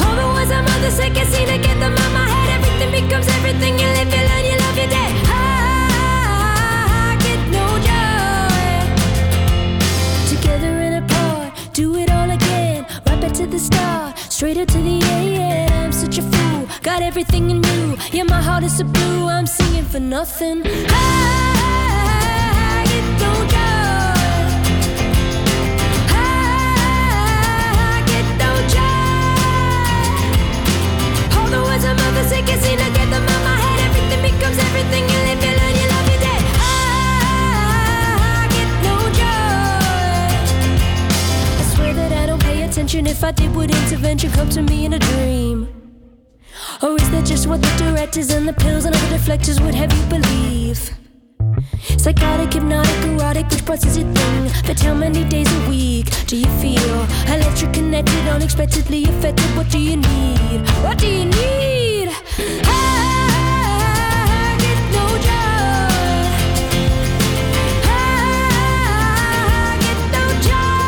All 0.03 0.15
the 0.19 0.27
words 0.33 0.51
my 0.51 0.59
mother 0.61 0.91
said, 0.91 1.15
can't 1.15 1.29
seem 1.29 1.47
to 1.47 1.57
get 1.57 1.79
them 1.79 1.93
out 1.93 2.11
my 2.11 2.27
head. 2.27 2.49
Everything 2.59 2.91
becomes 3.01 3.29
everything. 3.29 3.79
You 3.79 3.87
live, 3.87 4.13
you 4.13 4.23
learn, 4.27 4.43
you 4.43 4.57
love, 4.57 4.75
you're 4.75 4.89
dead. 4.89 5.13
I 5.31 7.15
get 7.23 7.39
no 7.55 7.79
joy 7.87 8.83
together 10.35 10.73
and 10.85 10.95
apart. 11.05 11.53
Do 11.71 11.95
it 11.95 12.09
all 12.11 12.29
again, 12.29 12.85
right 13.07 13.21
back 13.21 13.31
to 13.33 13.45
the 13.47 13.59
start, 13.59 14.17
straight 14.17 14.57
up 14.57 14.67
to 14.67 14.81
the 14.81 15.01
end. 15.01 15.71
I'm 15.71 15.93
such 15.93 16.17
a 16.17 16.21
Got 16.81 17.01
everything 17.01 17.49
in 17.49 17.63
you. 17.63 17.97
Yeah, 18.11 18.23
my 18.23 18.41
heart 18.41 18.63
is 18.63 18.79
a 18.79 18.85
blue. 18.85 19.27
I'm 19.27 19.45
singing 19.45 19.83
for 19.85 19.99
nothing. 19.99 20.63
I, 20.65 20.71
it 22.87 23.19
don't 23.19 23.49
count. 23.49 23.79
words 31.69 31.85
I'm 31.85 31.99
over 31.99 32.23
sick 32.27 32.47
and 32.49 32.61
seen 32.61 32.79
I 32.79 32.89
get 32.89 33.09
them 33.09 33.23
out 33.23 33.43
my 33.43 33.57
head 33.63 33.79
Everything 33.89 34.21
becomes 34.31 34.57
everything 34.57 35.03
You 35.11 35.19
live, 35.27 35.41
you 35.43 35.53
learn, 35.59 35.75
you 35.79 35.87
love, 35.93 36.07
you 36.11 36.19
dead 36.25 36.43
I 38.23 38.47
get 38.55 38.69
no 38.87 38.95
joy 39.19 40.29
I 41.59 41.63
swear 41.73 41.93
that 41.93 42.11
I 42.11 42.25
don't 42.25 42.41
pay 42.41 42.63
attention 42.63 43.07
If 43.07 43.23
I 43.23 43.31
did, 43.31 43.55
would 43.55 43.71
intervention 43.71 44.31
come 44.31 44.49
to 44.49 44.61
me 44.61 44.85
in 44.85 44.93
a 44.93 44.99
dream? 44.99 45.78
Directors 47.99 48.29
and 48.31 48.47
the 48.47 48.53
pills 48.53 48.85
and 48.85 48.95
other 48.95 49.17
deflectors 49.17 49.59
would 49.59 49.75
have 49.75 49.91
you 49.91 50.03
believe? 50.05 50.79
Psychotic, 51.97 52.53
hypnotic, 52.53 52.95
erotic, 53.03 53.45
which 53.49 53.65
parts 53.65 53.85
is 53.85 53.97
your 53.97 54.09
thing? 54.13 54.49
But 54.65 54.79
how 54.79 54.93
many 54.93 55.25
days 55.25 55.51
a 55.51 55.69
week 55.69 56.07
do 56.25 56.37
you 56.37 56.47
feel 56.61 57.05
electric, 57.27 57.73
connected, 57.73 58.25
unexpectedly 58.29 59.03
affected? 59.03 59.53
What 59.57 59.69
do 59.69 59.79
you 59.79 59.97
need? 59.97 60.61
What 60.81 60.97
do 60.97 61.07
you 61.07 61.25
need? 61.25 62.07
I 62.71 62.87
get 64.63 64.79
no 64.95 65.05
joy. 65.27 66.23
I 67.83 69.75
get 69.83 69.99
no 70.15 70.23
joy. 70.47 70.79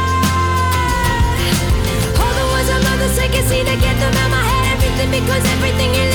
All 2.23 2.33
the 2.39 2.45
words 2.53 2.69
of 2.71 2.79
love, 2.87 2.99
the 3.03 3.09
second 3.19 3.43
see 3.49 3.63
to 3.67 3.75
get 3.83 3.95
them 3.99 4.15
out 4.15 4.31
my 4.31 4.43
head. 4.47 4.63
Everything 4.77 5.11
because 5.11 5.43
everything 5.55 5.91
you 5.93 6.10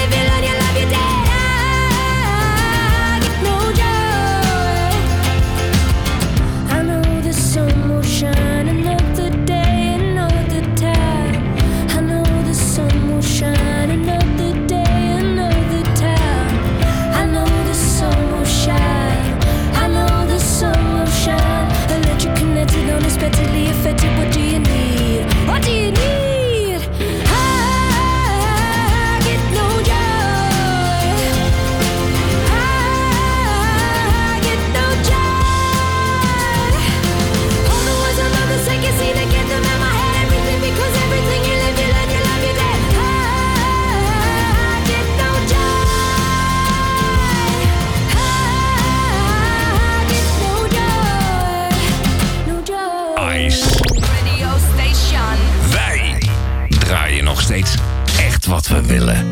wat 58.56 58.68
we 58.68 58.86
willen. 58.86 59.26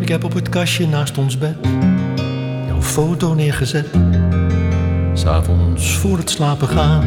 Ik 0.00 0.08
heb 0.08 0.24
op 0.24 0.34
het 0.34 0.48
kastje 0.48 0.86
naast 0.86 1.18
ons 1.18 1.38
bed 1.38 1.56
jouw 2.66 2.82
foto 2.82 3.34
neergezet. 3.34 3.86
S'avonds 5.12 5.96
voor 5.96 6.18
het 6.18 6.30
slapen 6.30 6.68
gaan, 6.68 7.04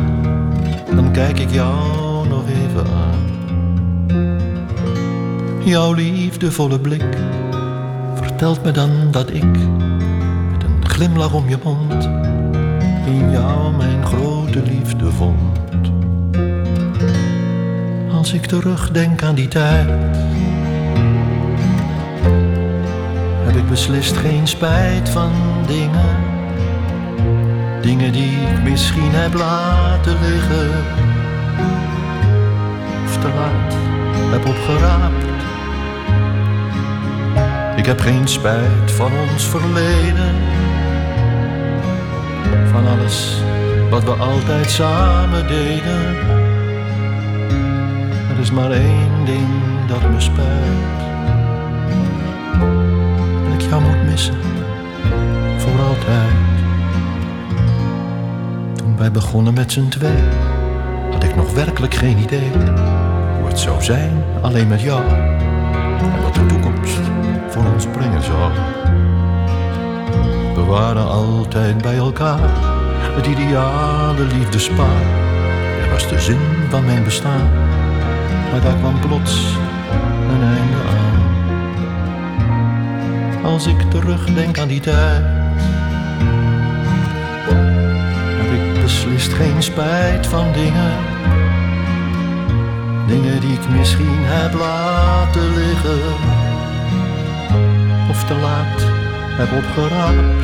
dan 0.95 1.11
kijk 1.11 1.39
ik 1.39 1.51
jou 1.51 2.27
nog 2.27 2.43
even 2.49 2.85
aan. 2.93 3.19
Jouw 5.63 5.93
liefdevolle 5.93 6.79
blik 6.79 7.17
vertelt 8.15 8.63
me 8.63 8.71
dan 8.71 8.91
dat 9.11 9.29
ik 9.33 9.57
met 10.51 10.63
een 10.63 10.87
glimlach 10.87 11.33
om 11.33 11.49
je 11.49 11.57
mond 11.63 12.03
in 13.05 13.31
jou 13.31 13.75
mijn 13.75 14.05
grote 14.05 14.61
liefde 14.61 15.11
vond. 15.11 15.59
Als 18.11 18.33
ik 18.33 18.45
terugdenk 18.45 19.23
aan 19.23 19.35
die 19.35 19.47
tijd 19.47 19.87
beslist 23.69 24.17
geen 24.17 24.47
spijt 24.47 25.09
van 25.09 25.31
dingen. 25.67 26.15
Dingen 27.81 28.11
die 28.11 28.31
ik 28.31 28.63
misschien 28.63 29.11
heb 29.11 29.33
laten 29.33 30.17
liggen. 30.21 30.69
Of 33.05 33.17
te 33.17 33.27
laat 33.27 33.73
heb 34.31 34.45
opgeraapt. 34.45 35.25
Ik 37.77 37.85
heb 37.85 37.99
geen 37.99 38.27
spijt 38.27 38.91
van 38.91 39.11
ons 39.31 39.43
verleden. 39.43 40.35
Van 42.71 42.87
alles 42.87 43.41
wat 43.89 44.03
we 44.03 44.11
altijd 44.11 44.69
samen 44.69 45.47
deden. 45.47 46.15
Er 48.29 48.39
is 48.39 48.51
maar 48.51 48.71
één 48.71 49.25
ding 49.25 49.47
dat 49.87 50.11
me 50.11 50.19
spijt 50.19 51.08
jou 53.69 53.81
moet 53.81 54.09
missen, 54.09 54.35
voor 55.57 55.85
altijd. 55.87 56.33
Toen 58.75 58.97
wij 58.97 59.11
begonnen 59.11 59.53
met 59.53 59.71
z'n 59.71 59.87
twee, 59.87 60.23
had 61.11 61.23
ik 61.23 61.35
nog 61.35 61.53
werkelijk 61.53 61.93
geen 61.93 62.17
idee 62.17 62.51
hoe 63.37 63.47
het 63.47 63.59
zou 63.59 63.83
zijn 63.83 64.23
alleen 64.41 64.67
met 64.67 64.81
jou 64.81 65.03
en 66.01 66.21
wat 66.21 66.33
de 66.33 66.45
toekomst 66.45 66.99
voor 67.47 67.63
ons 67.73 67.85
brengen 67.87 68.23
zou. 68.23 68.51
We 70.55 70.63
waren 70.65 71.07
altijd 71.07 71.81
bij 71.81 71.97
elkaar, 71.97 72.49
het 73.15 73.25
ideale 73.25 74.23
liefdespaar. 74.37 75.01
Er 75.83 75.89
was 75.89 76.07
de 76.07 76.19
zin 76.19 76.39
van 76.69 76.85
mijn 76.85 77.03
bestaan, 77.03 77.49
maar 78.51 78.61
daar 78.61 78.75
kwam 78.75 78.99
plots 78.99 79.45
een 80.29 80.43
einde 80.43 80.77
aan. 80.89 81.08
Als 83.49 83.67
ik 83.67 83.81
terugdenk 83.81 84.59
aan 84.59 84.67
die 84.67 84.79
tijd, 84.79 85.23
heb 88.39 88.51
ik 88.51 88.81
beslist 88.81 89.33
geen 89.33 89.63
spijt 89.63 90.27
van 90.27 90.51
dingen. 90.53 90.91
Dingen 93.07 93.39
die 93.39 93.53
ik 93.53 93.69
misschien 93.69 94.17
heb 94.21 94.53
laten 94.53 95.53
liggen, 95.53 96.13
of 98.09 98.23
te 98.23 98.33
laat 98.33 98.85
heb 99.37 99.63
opgeraapt. 99.63 100.43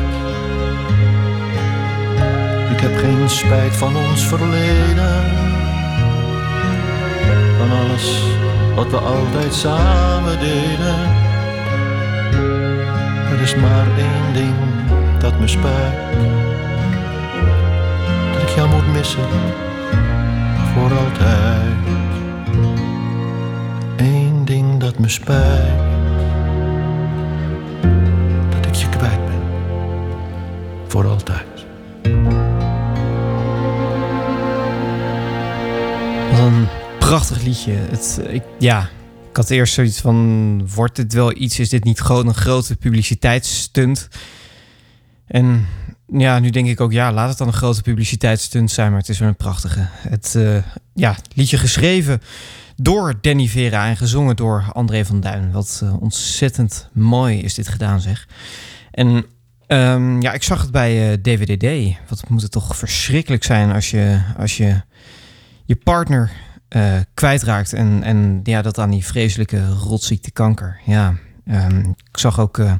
Ik 2.70 2.80
heb 2.80 2.96
geen 2.96 3.30
spijt 3.30 3.76
van 3.76 3.96
ons 3.96 4.26
verleden, 4.26 5.22
van 7.58 7.70
alles 7.70 8.22
wat 8.74 8.90
we 8.90 8.98
altijd 8.98 9.54
samen 9.54 10.38
deden. 10.38 11.25
Is 13.46 13.54
maar 13.54 13.86
één 13.98 14.32
ding 14.32 14.54
dat 15.18 15.38
me 15.38 15.48
spijt. 15.48 15.94
Dat 18.32 18.42
ik 18.42 18.48
jou 18.48 18.68
moet 18.68 18.92
missen 18.92 19.28
voor 20.72 20.90
altijd. 20.98 21.74
Eén 23.96 24.44
ding 24.44 24.80
dat 24.80 24.98
me 24.98 25.08
spijt. 25.08 25.78
Dat 28.50 28.66
ik 28.66 28.74
je 28.74 28.88
kwijt 28.88 29.26
ben. 29.26 29.42
Voor 30.86 31.06
altijd. 31.06 31.66
Wat 36.30 36.40
een 36.40 36.68
prachtig 36.98 37.42
liedje. 37.42 37.72
Het, 37.72 38.20
ik, 38.28 38.42
ja, 38.58 38.88
ik 39.36 39.42
had 39.42 39.50
eerst 39.50 39.74
zoiets 39.74 40.00
van: 40.00 40.68
wordt 40.74 40.96
dit 40.96 41.12
wel 41.12 41.36
iets? 41.36 41.58
Is 41.58 41.68
dit 41.68 41.84
niet 41.84 42.00
gewoon 42.00 42.26
een 42.26 42.34
grote 42.34 42.76
publiciteitsstunt? 42.76 44.08
En 45.26 45.66
ja, 46.06 46.38
nu 46.38 46.50
denk 46.50 46.68
ik 46.68 46.80
ook: 46.80 46.92
ja, 46.92 47.12
laat 47.12 47.28
het 47.28 47.38
dan 47.38 47.46
een 47.46 47.52
grote 47.52 47.82
publiciteitsstunt 47.82 48.70
zijn, 48.70 48.90
maar 48.90 49.00
het 49.00 49.08
is 49.08 49.18
wel 49.18 49.28
een 49.28 49.36
prachtige. 49.36 49.86
Het 50.08 50.34
eh, 50.34 50.56
ja, 50.94 51.16
liedje 51.34 51.56
geschreven 51.56 52.20
door 52.76 53.14
Danny 53.20 53.46
Vera 53.46 53.88
en 53.88 53.96
gezongen 53.96 54.36
door 54.36 54.64
André 54.72 55.04
van 55.04 55.20
Duin. 55.20 55.52
Wat 55.52 55.80
eh, 55.82 56.02
ontzettend 56.02 56.88
mooi 56.92 57.40
is 57.40 57.54
dit 57.54 57.68
gedaan, 57.68 58.00
zeg. 58.00 58.28
En 58.90 59.26
ehm, 59.66 60.20
ja, 60.20 60.32
ik 60.32 60.42
zag 60.42 60.62
het 60.62 60.70
bij 60.70 61.20
DVDD. 61.22 61.96
Wat 62.08 62.28
moet 62.28 62.42
het 62.42 62.50
toch 62.50 62.76
verschrikkelijk 62.76 63.44
zijn 63.44 63.72
als 63.72 63.90
je 63.90 64.20
als 64.36 64.56
je, 64.56 64.80
je 65.64 65.76
partner 65.76 66.30
eh, 66.68 66.94
kwijtraakt. 67.14 67.72
En, 67.72 68.02
en 68.02 68.40
ja, 68.42 68.62
dat 68.62 68.78
aan 68.78 68.90
die 68.90 69.04
vreselijke 69.04 69.68
rotziekte 69.68 70.30
kanker. 70.30 70.80
Ja, 70.84 71.14
ehm, 71.46 71.78
ik 71.88 72.18
zag 72.18 72.40
ook 72.40 72.58
eh, 72.58 72.72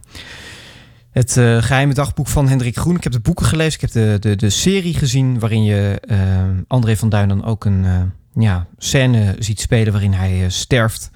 het 1.10 1.36
eh, 1.36 1.62
geheime 1.62 1.94
dagboek 1.94 2.26
van 2.28 2.48
Hendrik 2.48 2.76
Groen. 2.76 2.96
Ik 2.96 3.02
heb 3.02 3.12
de 3.12 3.20
boeken 3.20 3.46
gelezen. 3.46 3.74
Ik 3.74 3.80
heb 3.80 3.90
de, 3.90 4.16
de, 4.20 4.36
de 4.36 4.50
serie 4.50 4.94
gezien 4.94 5.38
waarin 5.38 5.64
je 5.64 6.00
eh, 6.00 6.18
André 6.66 6.96
van 6.96 7.08
Duin 7.08 7.28
dan 7.28 7.44
ook 7.44 7.64
een 7.64 8.12
ja, 8.34 8.66
scène 8.78 9.36
ziet 9.38 9.60
spelen 9.60 9.92
waarin 9.92 10.12
hij 10.12 10.50
sterft. 10.50 11.10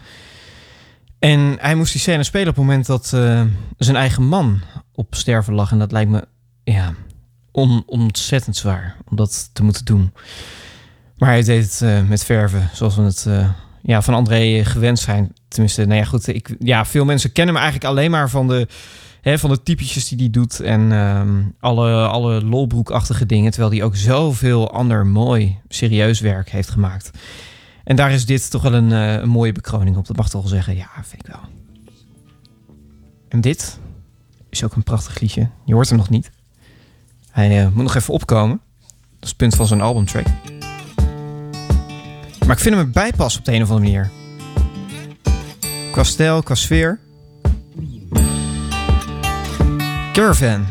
En 1.19 1.57
hij 1.59 1.75
moest 1.75 1.93
die 1.93 2.01
scène 2.01 2.23
spelen 2.23 2.49
op 2.49 2.55
het 2.57 2.65
moment 2.65 2.87
dat 2.87 3.07
zijn 3.77 3.97
eigen 3.97 4.25
man 4.25 4.61
op 4.95 5.15
sterven 5.15 5.55
lag. 5.55 5.73
En 5.73 5.79
dat 5.79 5.93
lijkt 5.93 6.11
me 6.11 6.25
ja, 6.65 6.95
on, 7.53 7.83
ontzettend 7.87 8.57
zwaar 8.57 8.97
om 9.11 9.17
dat 9.17 9.51
te 9.53 9.63
moeten 9.63 9.85
doen. 9.85 10.13
Maar 11.21 11.29
hij 11.29 11.43
deed 11.43 11.65
het 11.65 11.83
eh, 11.83 12.09
met 12.09 12.25
verven, 12.25 12.71
zoals 12.73 12.97
we 12.97 13.03
het 13.03 13.27
eh, 13.27 13.49
ja, 13.83 14.03
van 14.03 14.15
André 14.15 14.65
gewend 14.65 14.99
zijn. 14.99 15.33
Tenminste, 15.49 15.85
nou 15.85 16.01
ja, 16.01 16.05
goed. 16.05 16.27
Ik, 16.27 16.57
ja, 16.59 16.85
veel 16.85 17.05
mensen 17.05 17.33
kennen 17.33 17.55
hem 17.55 17.63
eigenlijk 17.63 17.93
alleen 17.93 18.11
maar 18.11 18.31
van 18.31 18.49
de, 18.49 18.69
hè, 19.21 19.39
van 19.39 19.51
de 19.51 19.63
typetjes 19.63 20.09
die 20.09 20.19
hij 20.19 20.31
doet. 20.31 20.61
En 20.61 20.93
ehm, 20.93 21.43
alle, 21.61 22.07
alle 22.07 22.45
lolbroekachtige 22.45 23.27
dingen. 23.27 23.51
Terwijl 23.51 23.73
hij 23.73 23.83
ook 23.83 23.97
zoveel 23.97 24.73
ander 24.73 25.07
mooi, 25.07 25.59
serieus 25.69 26.21
werk 26.21 26.51
heeft 26.51 26.71
gemaakt. 26.71 27.11
En 27.85 27.97
daar 27.97 28.13
is 28.13 28.27
dit 28.27 28.51
toch 28.51 28.63
wel 28.63 28.75
een, 28.75 28.93
eh, 28.93 29.13
een 29.13 29.29
mooie 29.29 29.53
bekroning 29.53 29.97
op. 29.97 30.07
Dat 30.07 30.17
mag 30.17 30.29
toch 30.29 30.43
wel 30.43 30.51
zeggen. 30.51 30.77
Ja, 30.77 30.89
vind 31.03 31.27
ik 31.27 31.33
wel. 31.33 31.41
En 33.29 33.41
dit 33.41 33.79
is 34.51 34.65
ook 34.65 34.75
een 34.75 34.83
prachtig 34.83 35.21
liedje. 35.21 35.49
Je 35.65 35.75
hoort 35.75 35.89
hem 35.89 35.99
nog 35.99 36.11
niet. 36.11 36.31
Hij 37.31 37.61
eh, 37.61 37.69
moet 37.73 37.83
nog 37.83 37.95
even 37.95 38.15
opkomen. 38.15 38.61
Dat 38.79 39.23
is 39.23 39.29
het 39.29 39.37
punt 39.37 39.55
van 39.55 39.67
zijn 39.67 39.81
albumtrack. 39.81 40.27
Maar 42.47 42.57
ik 42.57 42.63
vind 42.63 42.75
hem 42.75 42.85
erbij 42.85 43.13
passen 43.17 43.41
op 43.41 43.47
de 43.47 43.53
een 43.53 43.63
of 43.63 43.71
andere 43.71 43.87
manier. 43.87 44.11
Qua 45.93 46.03
stijl, 46.03 46.43
qua 46.43 46.55
sfeer. 46.55 46.99
Caravan. 50.13 50.67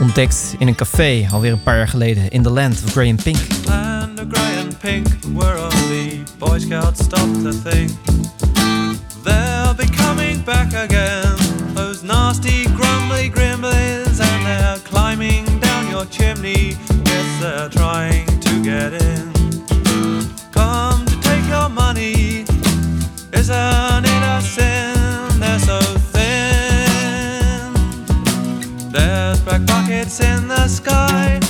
Ontdekt 0.00 0.54
in 0.58 0.66
een 0.68 0.74
café 0.74 1.28
alweer 1.32 1.52
een 1.52 1.62
paar 1.62 1.76
jaar 1.76 1.88
geleden 1.88 2.30
in 2.30 2.42
the 2.42 2.50
land 2.50 2.82
of 2.84 2.90
Grey 2.90 3.10
and 3.10 3.22
Pink. 3.22 3.38
Land 3.66 4.20
of 4.20 4.26
grey 4.30 4.58
and 4.62 4.78
pink, 4.78 5.06
where 5.34 5.58
only 5.58 6.22
Boy 6.38 6.58
Scouts 6.58 7.04
stop 7.04 7.42
to 7.42 7.50
think. 7.70 7.90
They'll 9.22 9.74
be 9.74 9.88
coming 9.96 10.44
back 10.44 10.74
again, 10.74 11.36
those 11.74 12.02
nasty, 12.02 12.64
grumbly 12.64 13.30
gremlins, 13.30 14.20
and 14.20 14.46
they're 14.46 14.78
climbing 14.90 15.44
down 15.60 15.90
your 15.90 16.06
chimney. 16.06 16.76
Yes, 17.04 17.40
they're 17.40 17.68
trying 17.68 18.26
to 18.40 18.62
get 18.62 19.02
in. 19.02 19.29
They're 25.40 25.58
so 25.58 25.80
thin. 26.12 27.72
There's 28.92 29.40
black 29.40 29.66
buckets 29.66 30.20
in 30.20 30.46
the 30.46 30.68
sky. 30.68 31.40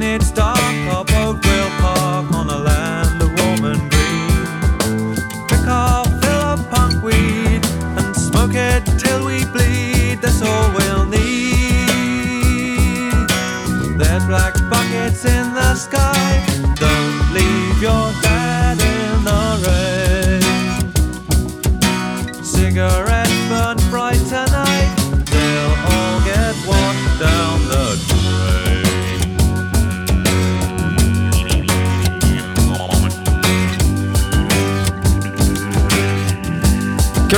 When 0.00 0.14
it's 0.14 0.30
dark, 0.30 0.58
our 0.88 1.04
boat 1.04 1.44
will 1.44 1.70
park 1.80 2.32
on 2.32 2.48
a 2.48 2.58
land 2.58 3.22
of 3.22 3.28
warm 3.38 3.64
and 3.72 3.90
green. 3.90 5.14
Pick 5.48 5.66
our 5.66 6.04
fill 6.20 6.44
of 6.54 6.60
punkweed 6.70 7.64
and 7.98 8.16
smoke 8.16 8.54
it 8.54 8.82
till 8.98 9.26
we 9.26 9.44
bleed. 9.46 10.20
That's 10.22 10.42
all 10.42 10.72
we'll 10.76 11.06
need. 11.06 11.18
There's 13.98 14.24
black 14.26 14.54
buckets 14.70 15.24
in 15.24 15.54
the 15.54 15.74
sky. 15.74 16.44
Don't 16.76 17.32
leave 17.32 17.82
your 17.82 18.12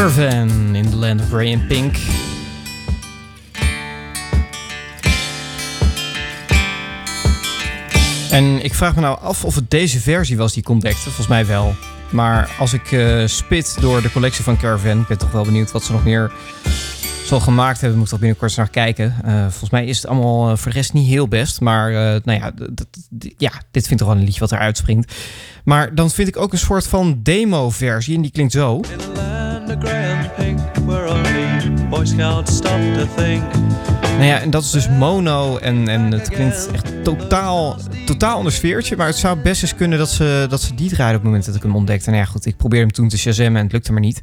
Caravan 0.03 0.75
in 0.75 0.91
the 0.91 0.97
land 0.97 1.21
of 1.21 1.29
Grey 1.29 1.55
and 1.55 1.67
Pink. 1.67 1.97
En 8.31 8.65
ik 8.65 8.75
vraag 8.75 8.95
me 8.95 9.01
nou 9.01 9.19
af 9.21 9.45
of 9.45 9.55
het 9.55 9.71
deze 9.71 10.01
versie 10.01 10.37
was 10.37 10.53
die 10.53 10.63
ik 10.63 10.69
ontdekte. 10.69 11.03
Volgens 11.03 11.27
mij 11.27 11.47
wel. 11.47 11.75
Maar 12.11 12.51
als 12.59 12.73
ik 12.73 12.93
eh, 12.93 13.27
spit 13.27 13.77
door 13.81 14.03
de 14.03 14.13
collectie 14.13 14.45
van 14.45 14.57
Caravan, 14.57 15.01
ik 15.01 15.07
ben 15.07 15.19
toch 15.19 15.31
wel 15.31 15.45
benieuwd 15.45 15.73
wat 15.73 15.85
ze 15.85 15.93
nog 15.93 16.05
meer 16.05 16.33
zal 17.25 17.41
gemaakt 17.41 17.81
hebben. 17.81 17.99
Moet 17.99 18.13
ik 18.13 18.19
binnenkort 18.19 18.57
naar 18.57 18.71
kijken. 18.71 19.15
Eh, 19.25 19.41
volgens 19.41 19.71
mij 19.71 19.87
is 19.87 19.97
het 19.97 20.07
allemaal 20.07 20.51
eh, 20.51 20.57
voor 20.57 20.71
de 20.71 20.77
rest 20.77 20.93
niet 20.93 21.09
heel 21.09 21.29
best. 21.29 21.61
Maar 21.61 21.93
nou 22.25 22.39
ja, 22.39 22.53
ja, 23.37 23.53
dit 23.71 23.87
vind 23.87 23.91
ik 23.91 23.99
toch 23.99 24.09
wel 24.09 24.17
een 24.17 24.25
liedje 24.25 24.41
wat 24.41 24.53
eruit 24.53 24.77
springt. 24.77 25.13
Maar 25.65 25.95
dan 25.95 26.11
vind 26.11 26.29
ik 26.29 26.37
ook 26.37 26.53
een 26.53 26.59
soort 26.59 26.87
van 26.87 27.21
demo-versie. 27.23 28.17
En 28.17 28.23
die 28.23 28.31
klinkt 28.31 28.53
zo. 28.53 28.81
Land 29.73 29.85
of 29.85 29.91
grey 29.91 30.13
and 30.13 30.35
pink, 30.35 30.87
where 30.87 31.09
only 31.09 32.45
stop 32.45 32.81
to 32.95 33.07
think. 33.17 33.43
Nou 34.03 34.25
ja, 34.25 34.41
en 34.41 34.51
dat 34.51 34.63
is 34.63 34.71
dus 34.71 34.89
mono. 34.89 35.57
En, 35.57 35.89
en 35.89 36.13
het 36.13 36.29
klinkt 36.29 36.69
echt 36.73 37.05
totaal, 37.05 37.79
totaal 38.07 38.39
onder 38.39 38.53
sfeertje. 38.53 38.97
Maar 38.97 39.07
het 39.07 39.17
zou 39.17 39.39
best 39.39 39.63
eens 39.63 39.75
kunnen 39.75 39.99
dat 39.99 40.11
ze, 40.11 40.47
dat 40.49 40.61
ze 40.61 40.75
die 40.75 40.89
draaiden 40.89 41.17
op 41.17 41.23
het 41.23 41.25
moment 41.25 41.45
dat 41.47 41.55
ik 41.55 41.63
hem 41.63 41.77
ontdekte. 41.77 42.11
En 42.11 42.17
ja, 42.17 42.25
goed, 42.25 42.47
ik 42.47 42.57
probeerde 42.57 42.85
hem 42.85 42.95
toen 42.95 43.09
te 43.09 43.19
shazammen 43.19 43.57
en 43.57 43.63
het 43.63 43.73
lukte 43.73 43.93
maar 43.93 44.01
niet. 44.01 44.21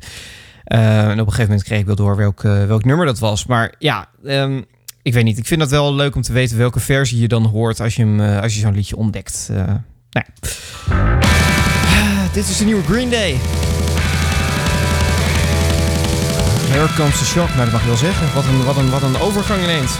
Eh, 0.63 1.03
en 1.03 1.11
op 1.11 1.17
een 1.17 1.25
gegeven 1.25 1.43
moment 1.43 1.63
kreeg 1.63 1.79
ik 1.79 1.85
wel 1.85 1.95
door 1.95 2.15
welk, 2.15 2.43
eh, 2.43 2.65
welk 2.65 2.85
nummer 2.85 3.05
dat 3.05 3.19
was. 3.19 3.45
Maar 3.45 3.73
ja, 3.79 4.09
ehm, 4.25 4.61
ik 5.01 5.13
weet 5.13 5.23
niet. 5.23 5.37
Ik 5.37 5.45
vind 5.45 5.61
het 5.61 5.69
wel 5.69 5.95
leuk 5.95 6.15
om 6.15 6.21
te 6.21 6.33
weten 6.33 6.57
welke 6.57 6.79
versie 6.79 7.19
je 7.19 7.27
dan 7.27 7.45
hoort 7.45 7.79
als 7.79 7.95
je, 7.95 8.15
eh, 8.19 8.41
als 8.41 8.53
je 8.53 8.59
zo'n 8.59 8.75
liedje 8.75 8.95
ontdekt. 8.95 9.49
Nou 9.49 9.79
ja. 10.09 10.25
Ah, 11.89 12.33
dit 12.33 12.49
is 12.49 12.57
de 12.57 12.65
nieuwe 12.65 12.83
Green 12.83 13.09
Day. 13.09 13.37
Here 16.71 16.87
comes 16.95 17.19
the 17.19 17.25
shock. 17.25 17.49
Nou, 17.49 17.63
dat 17.63 17.71
mag 17.71 17.81
je 17.81 17.87
wel 17.87 17.97
zeggen. 17.97 18.33
Wat 18.33 18.45
een, 18.45 18.63
wat 18.63 18.77
een, 18.77 18.89
wat 18.89 19.01
een 19.01 19.19
overgang 19.19 19.63
ineens. 19.63 19.97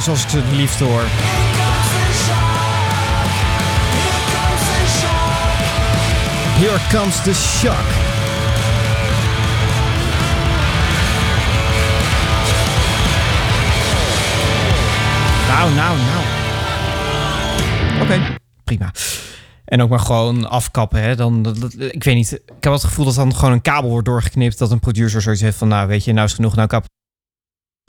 Day 0.00 0.08
zoals 0.08 0.22
ik 0.24 0.28
ze 0.30 0.36
het 0.40 0.56
liefst 0.56 0.78
hoor. 0.80 1.02
Here 6.58 6.78
comes 6.90 7.22
the 7.22 7.34
shock. 7.34 7.86
Nou, 15.48 15.74
nou, 15.74 15.96
nou. 15.98 16.24
Oké, 18.02 18.36
prima. 18.64 18.92
En 19.64 19.82
ook 19.82 19.88
maar 19.88 20.00
gewoon 20.00 20.48
afkappen. 20.48 21.02
Hè? 21.02 21.16
Dan, 21.16 21.42
dat- 21.42 21.60
dat- 21.60 21.74
ik 21.78 22.04
weet 22.04 22.14
niet. 22.14 22.32
Ik 22.32 22.64
heb 22.64 22.72
het 22.72 22.84
gevoel 22.84 23.04
dat 23.04 23.14
dan 23.14 23.34
gewoon 23.34 23.52
een 23.52 23.62
kabel 23.62 23.90
wordt 23.90 24.06
doorgeknipt. 24.06 24.58
Dat 24.58 24.70
een 24.70 24.80
producer 24.80 25.22
zoiets 25.22 25.42
heeft 25.42 25.56
van, 25.58 25.68
nou 25.68 25.88
weet 25.88 26.04
je, 26.04 26.12
nou 26.12 26.26
is 26.26 26.32
genoeg, 26.34 26.54
nou 26.54 26.68
kap. 26.68 26.84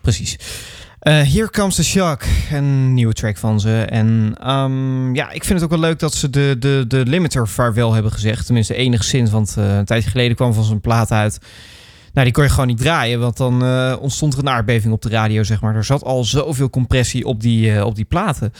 Precies. 0.02 0.38
Eh 1.02 1.34
Here 1.34 1.50
Comes 1.50 1.76
the 1.76 1.84
Shock. 1.84 2.22
Een 2.52 2.94
nieuwe 2.94 3.14
track 3.14 3.38
van 3.38 3.60
ze. 3.60 3.82
En 3.82 4.36
ehm, 4.40 5.16
ja, 5.16 5.32
ik 5.32 5.44
vind 5.44 5.60
het 5.60 5.64
ook 5.64 5.80
wel 5.80 5.90
leuk 5.90 6.00
dat 6.00 6.14
ze 6.14 6.30
de, 6.30 6.56
de, 6.60 6.86
de 6.88 7.06
limiter 7.06 7.48
vaarwel 7.48 7.94
hebben 7.94 8.12
gezegd. 8.12 8.46
Tenminste 8.46 8.76
enigszins, 8.76 9.32
want 9.32 9.56
eh, 9.58 9.78
een 9.78 9.86
tijdje 9.86 10.10
geleden 10.10 10.36
kwam 10.36 10.54
van 10.54 10.64
zijn 10.64 10.82
plaat 10.82 11.12
uit. 11.12 11.40
Nou, 12.14 12.26
die 12.26 12.34
kon 12.34 12.44
je 12.44 12.50
gewoon 12.50 12.68
niet 12.68 12.78
draaien, 12.78 13.20
want 13.20 13.38
dan 13.38 13.64
eh, 13.64 13.96
ontstond 14.00 14.34
er 14.34 14.40
een 14.40 14.50
aardbeving 14.50 14.94
op 14.94 15.02
de 15.02 15.10
radio, 15.10 15.44
zeg 15.44 15.62
maar. 15.62 15.76
Er 15.76 15.84
zat 15.84 16.04
al 16.04 16.24
zoveel 16.24 16.70
compressie 16.70 17.26
op 17.26 17.42
die, 17.42 17.86
op 17.86 17.96
die 17.96 18.06
platen. 18.06 18.54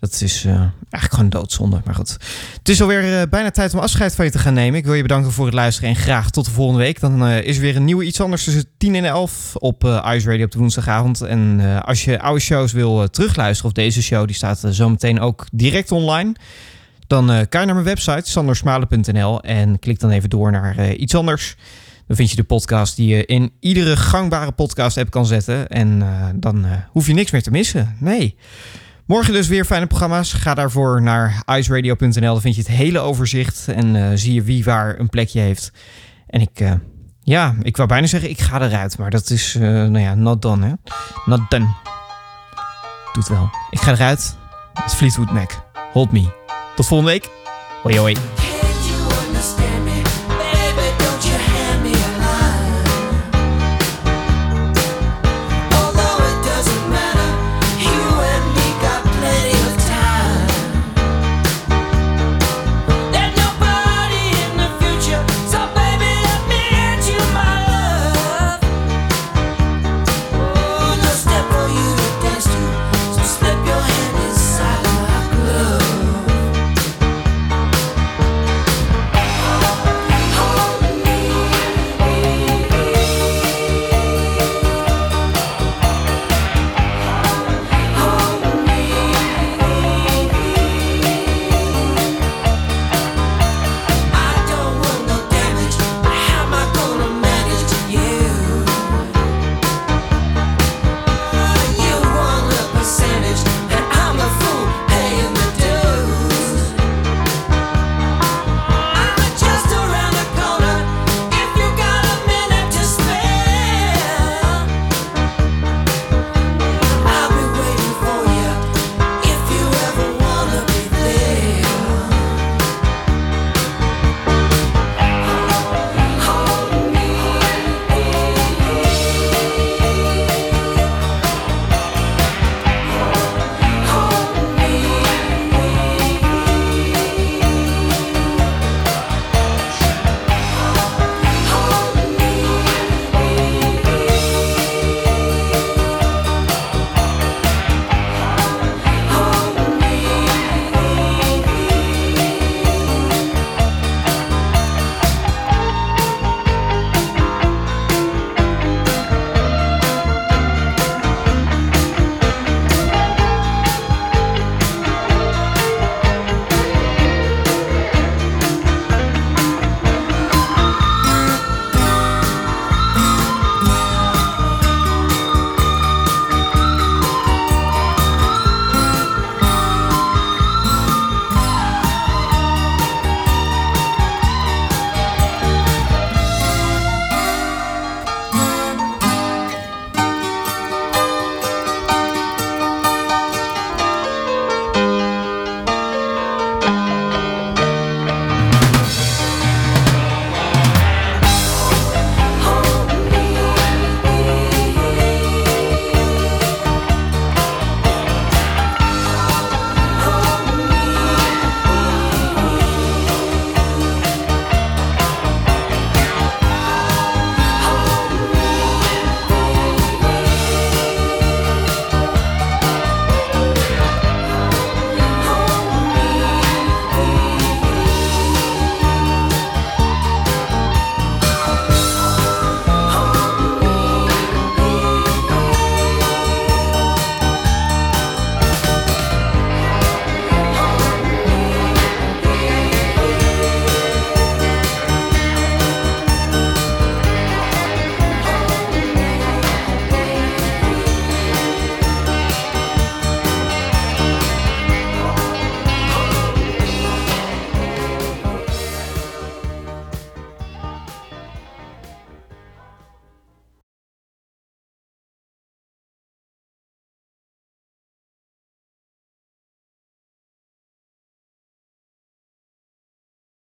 Dat 0.00 0.20
is 0.20 0.44
eh, 0.44 0.52
eigenlijk 0.52 1.14
gewoon 1.14 1.28
doodzonde, 1.28 1.80
maar 1.84 1.94
goed. 1.94 2.16
Het 2.58 2.68
is 2.68 2.80
alweer 2.80 3.20
eh, 3.20 3.28
bijna 3.30 3.50
tijd 3.50 3.74
om 3.74 3.80
afscheid 3.80 4.14
van 4.14 4.24
je 4.24 4.30
te 4.30 4.38
gaan 4.38 4.54
nemen. 4.54 4.78
Ik 4.78 4.84
wil 4.84 4.94
je 4.94 5.02
bedanken 5.02 5.32
voor 5.32 5.44
het 5.44 5.54
luisteren 5.54 5.90
en 5.90 5.96
graag 5.96 6.30
tot 6.30 6.44
de 6.44 6.50
volgende 6.50 6.80
week. 6.80 7.00
Dan 7.00 7.26
eh, 7.26 7.42
is 7.42 7.56
er 7.56 7.62
weer 7.62 7.76
een 7.76 7.84
nieuwe 7.84 8.04
iets 8.04 8.20
anders 8.20 8.44
tussen 8.44 8.64
10 8.76 8.94
en 8.94 9.04
11 9.04 9.56
op 9.56 9.84
Ice 9.84 10.30
Radio 10.30 10.44
op 10.44 10.50
de 10.50 10.58
woensdagavond. 10.58 11.20
En 11.20 11.60
als 11.84 12.04
je 12.04 12.20
oude 12.20 12.40
shows 12.40 12.72
wil 12.72 13.10
terugluisteren, 13.10 13.70
of 13.70 13.76
deze 13.76 14.02
show, 14.02 14.26
die 14.26 14.36
staat 14.36 14.62
zometeen 14.68 15.20
ook 15.20 15.46
direct 15.52 15.92
online. 15.92 16.34
Dan 17.06 17.26
kan 17.26 17.60
je 17.60 17.66
naar 17.66 17.74
mijn 17.74 17.86
website, 17.86 18.30
sandersmalen.nl 18.30 19.42
en 19.42 19.78
klik 19.78 20.00
dan 20.00 20.10
even 20.10 20.30
door 20.30 20.50
naar 20.50 20.92
iets 20.92 21.14
anders. 21.14 21.56
Dan 22.06 22.16
vind 22.16 22.30
je 22.30 22.36
de 22.36 22.44
podcast 22.44 22.96
die 22.96 23.08
je 23.16 23.24
in 23.24 23.52
iedere 23.60 23.96
gangbare 23.96 24.52
podcast-app 24.52 25.10
kan 25.10 25.26
zetten. 25.26 25.68
En 25.68 26.02
dan 26.34 26.66
hoef 26.90 27.06
je 27.06 27.14
niks 27.14 27.30
meer 27.30 27.42
te 27.42 27.50
missen. 27.50 27.96
Nee. 28.00 28.36
Morgen 29.08 29.32
dus 29.32 29.48
weer 29.48 29.64
fijne 29.64 29.86
programma's. 29.86 30.32
Ga 30.32 30.54
daarvoor 30.54 31.02
naar 31.02 31.42
iceradio.nl. 31.46 32.32
Dan 32.32 32.40
vind 32.40 32.54
je 32.54 32.60
het 32.60 32.70
hele 32.70 32.98
overzicht. 32.98 33.68
En 33.68 33.96
eh, 33.96 34.10
zie 34.14 34.34
je 34.34 34.42
wie 34.42 34.64
waar 34.64 34.98
een 34.98 35.08
plekje 35.08 35.40
heeft. 35.40 35.72
En 36.26 36.40
ik, 36.40 36.60
eh, 36.60 36.72
ja, 37.22 37.54
ik 37.62 37.76
wou 37.76 37.88
bijna 37.88 38.06
zeggen, 38.06 38.30
ik 38.30 38.40
ga 38.40 38.60
eruit. 38.60 38.98
Maar 38.98 39.10
dat 39.10 39.30
is, 39.30 39.54
eh, 39.54 39.60
nou 39.62 39.98
ja, 39.98 40.14
not 40.14 40.42
done, 40.42 40.66
hè. 40.66 40.72
Not 41.24 41.50
done. 41.50 41.74
Doet 43.12 43.28
wel. 43.28 43.50
Ik 43.70 43.80
ga 43.80 43.92
eruit. 43.92 44.36
Het 44.74 44.94
Fleetwood 44.94 45.32
Mac. 45.32 45.50
Hold 45.92 46.12
me. 46.12 46.28
Tot 46.76 46.86
volgende 46.86 47.12
week. 47.12 47.30
Hoi 47.82 47.98
hoi. 47.98 48.16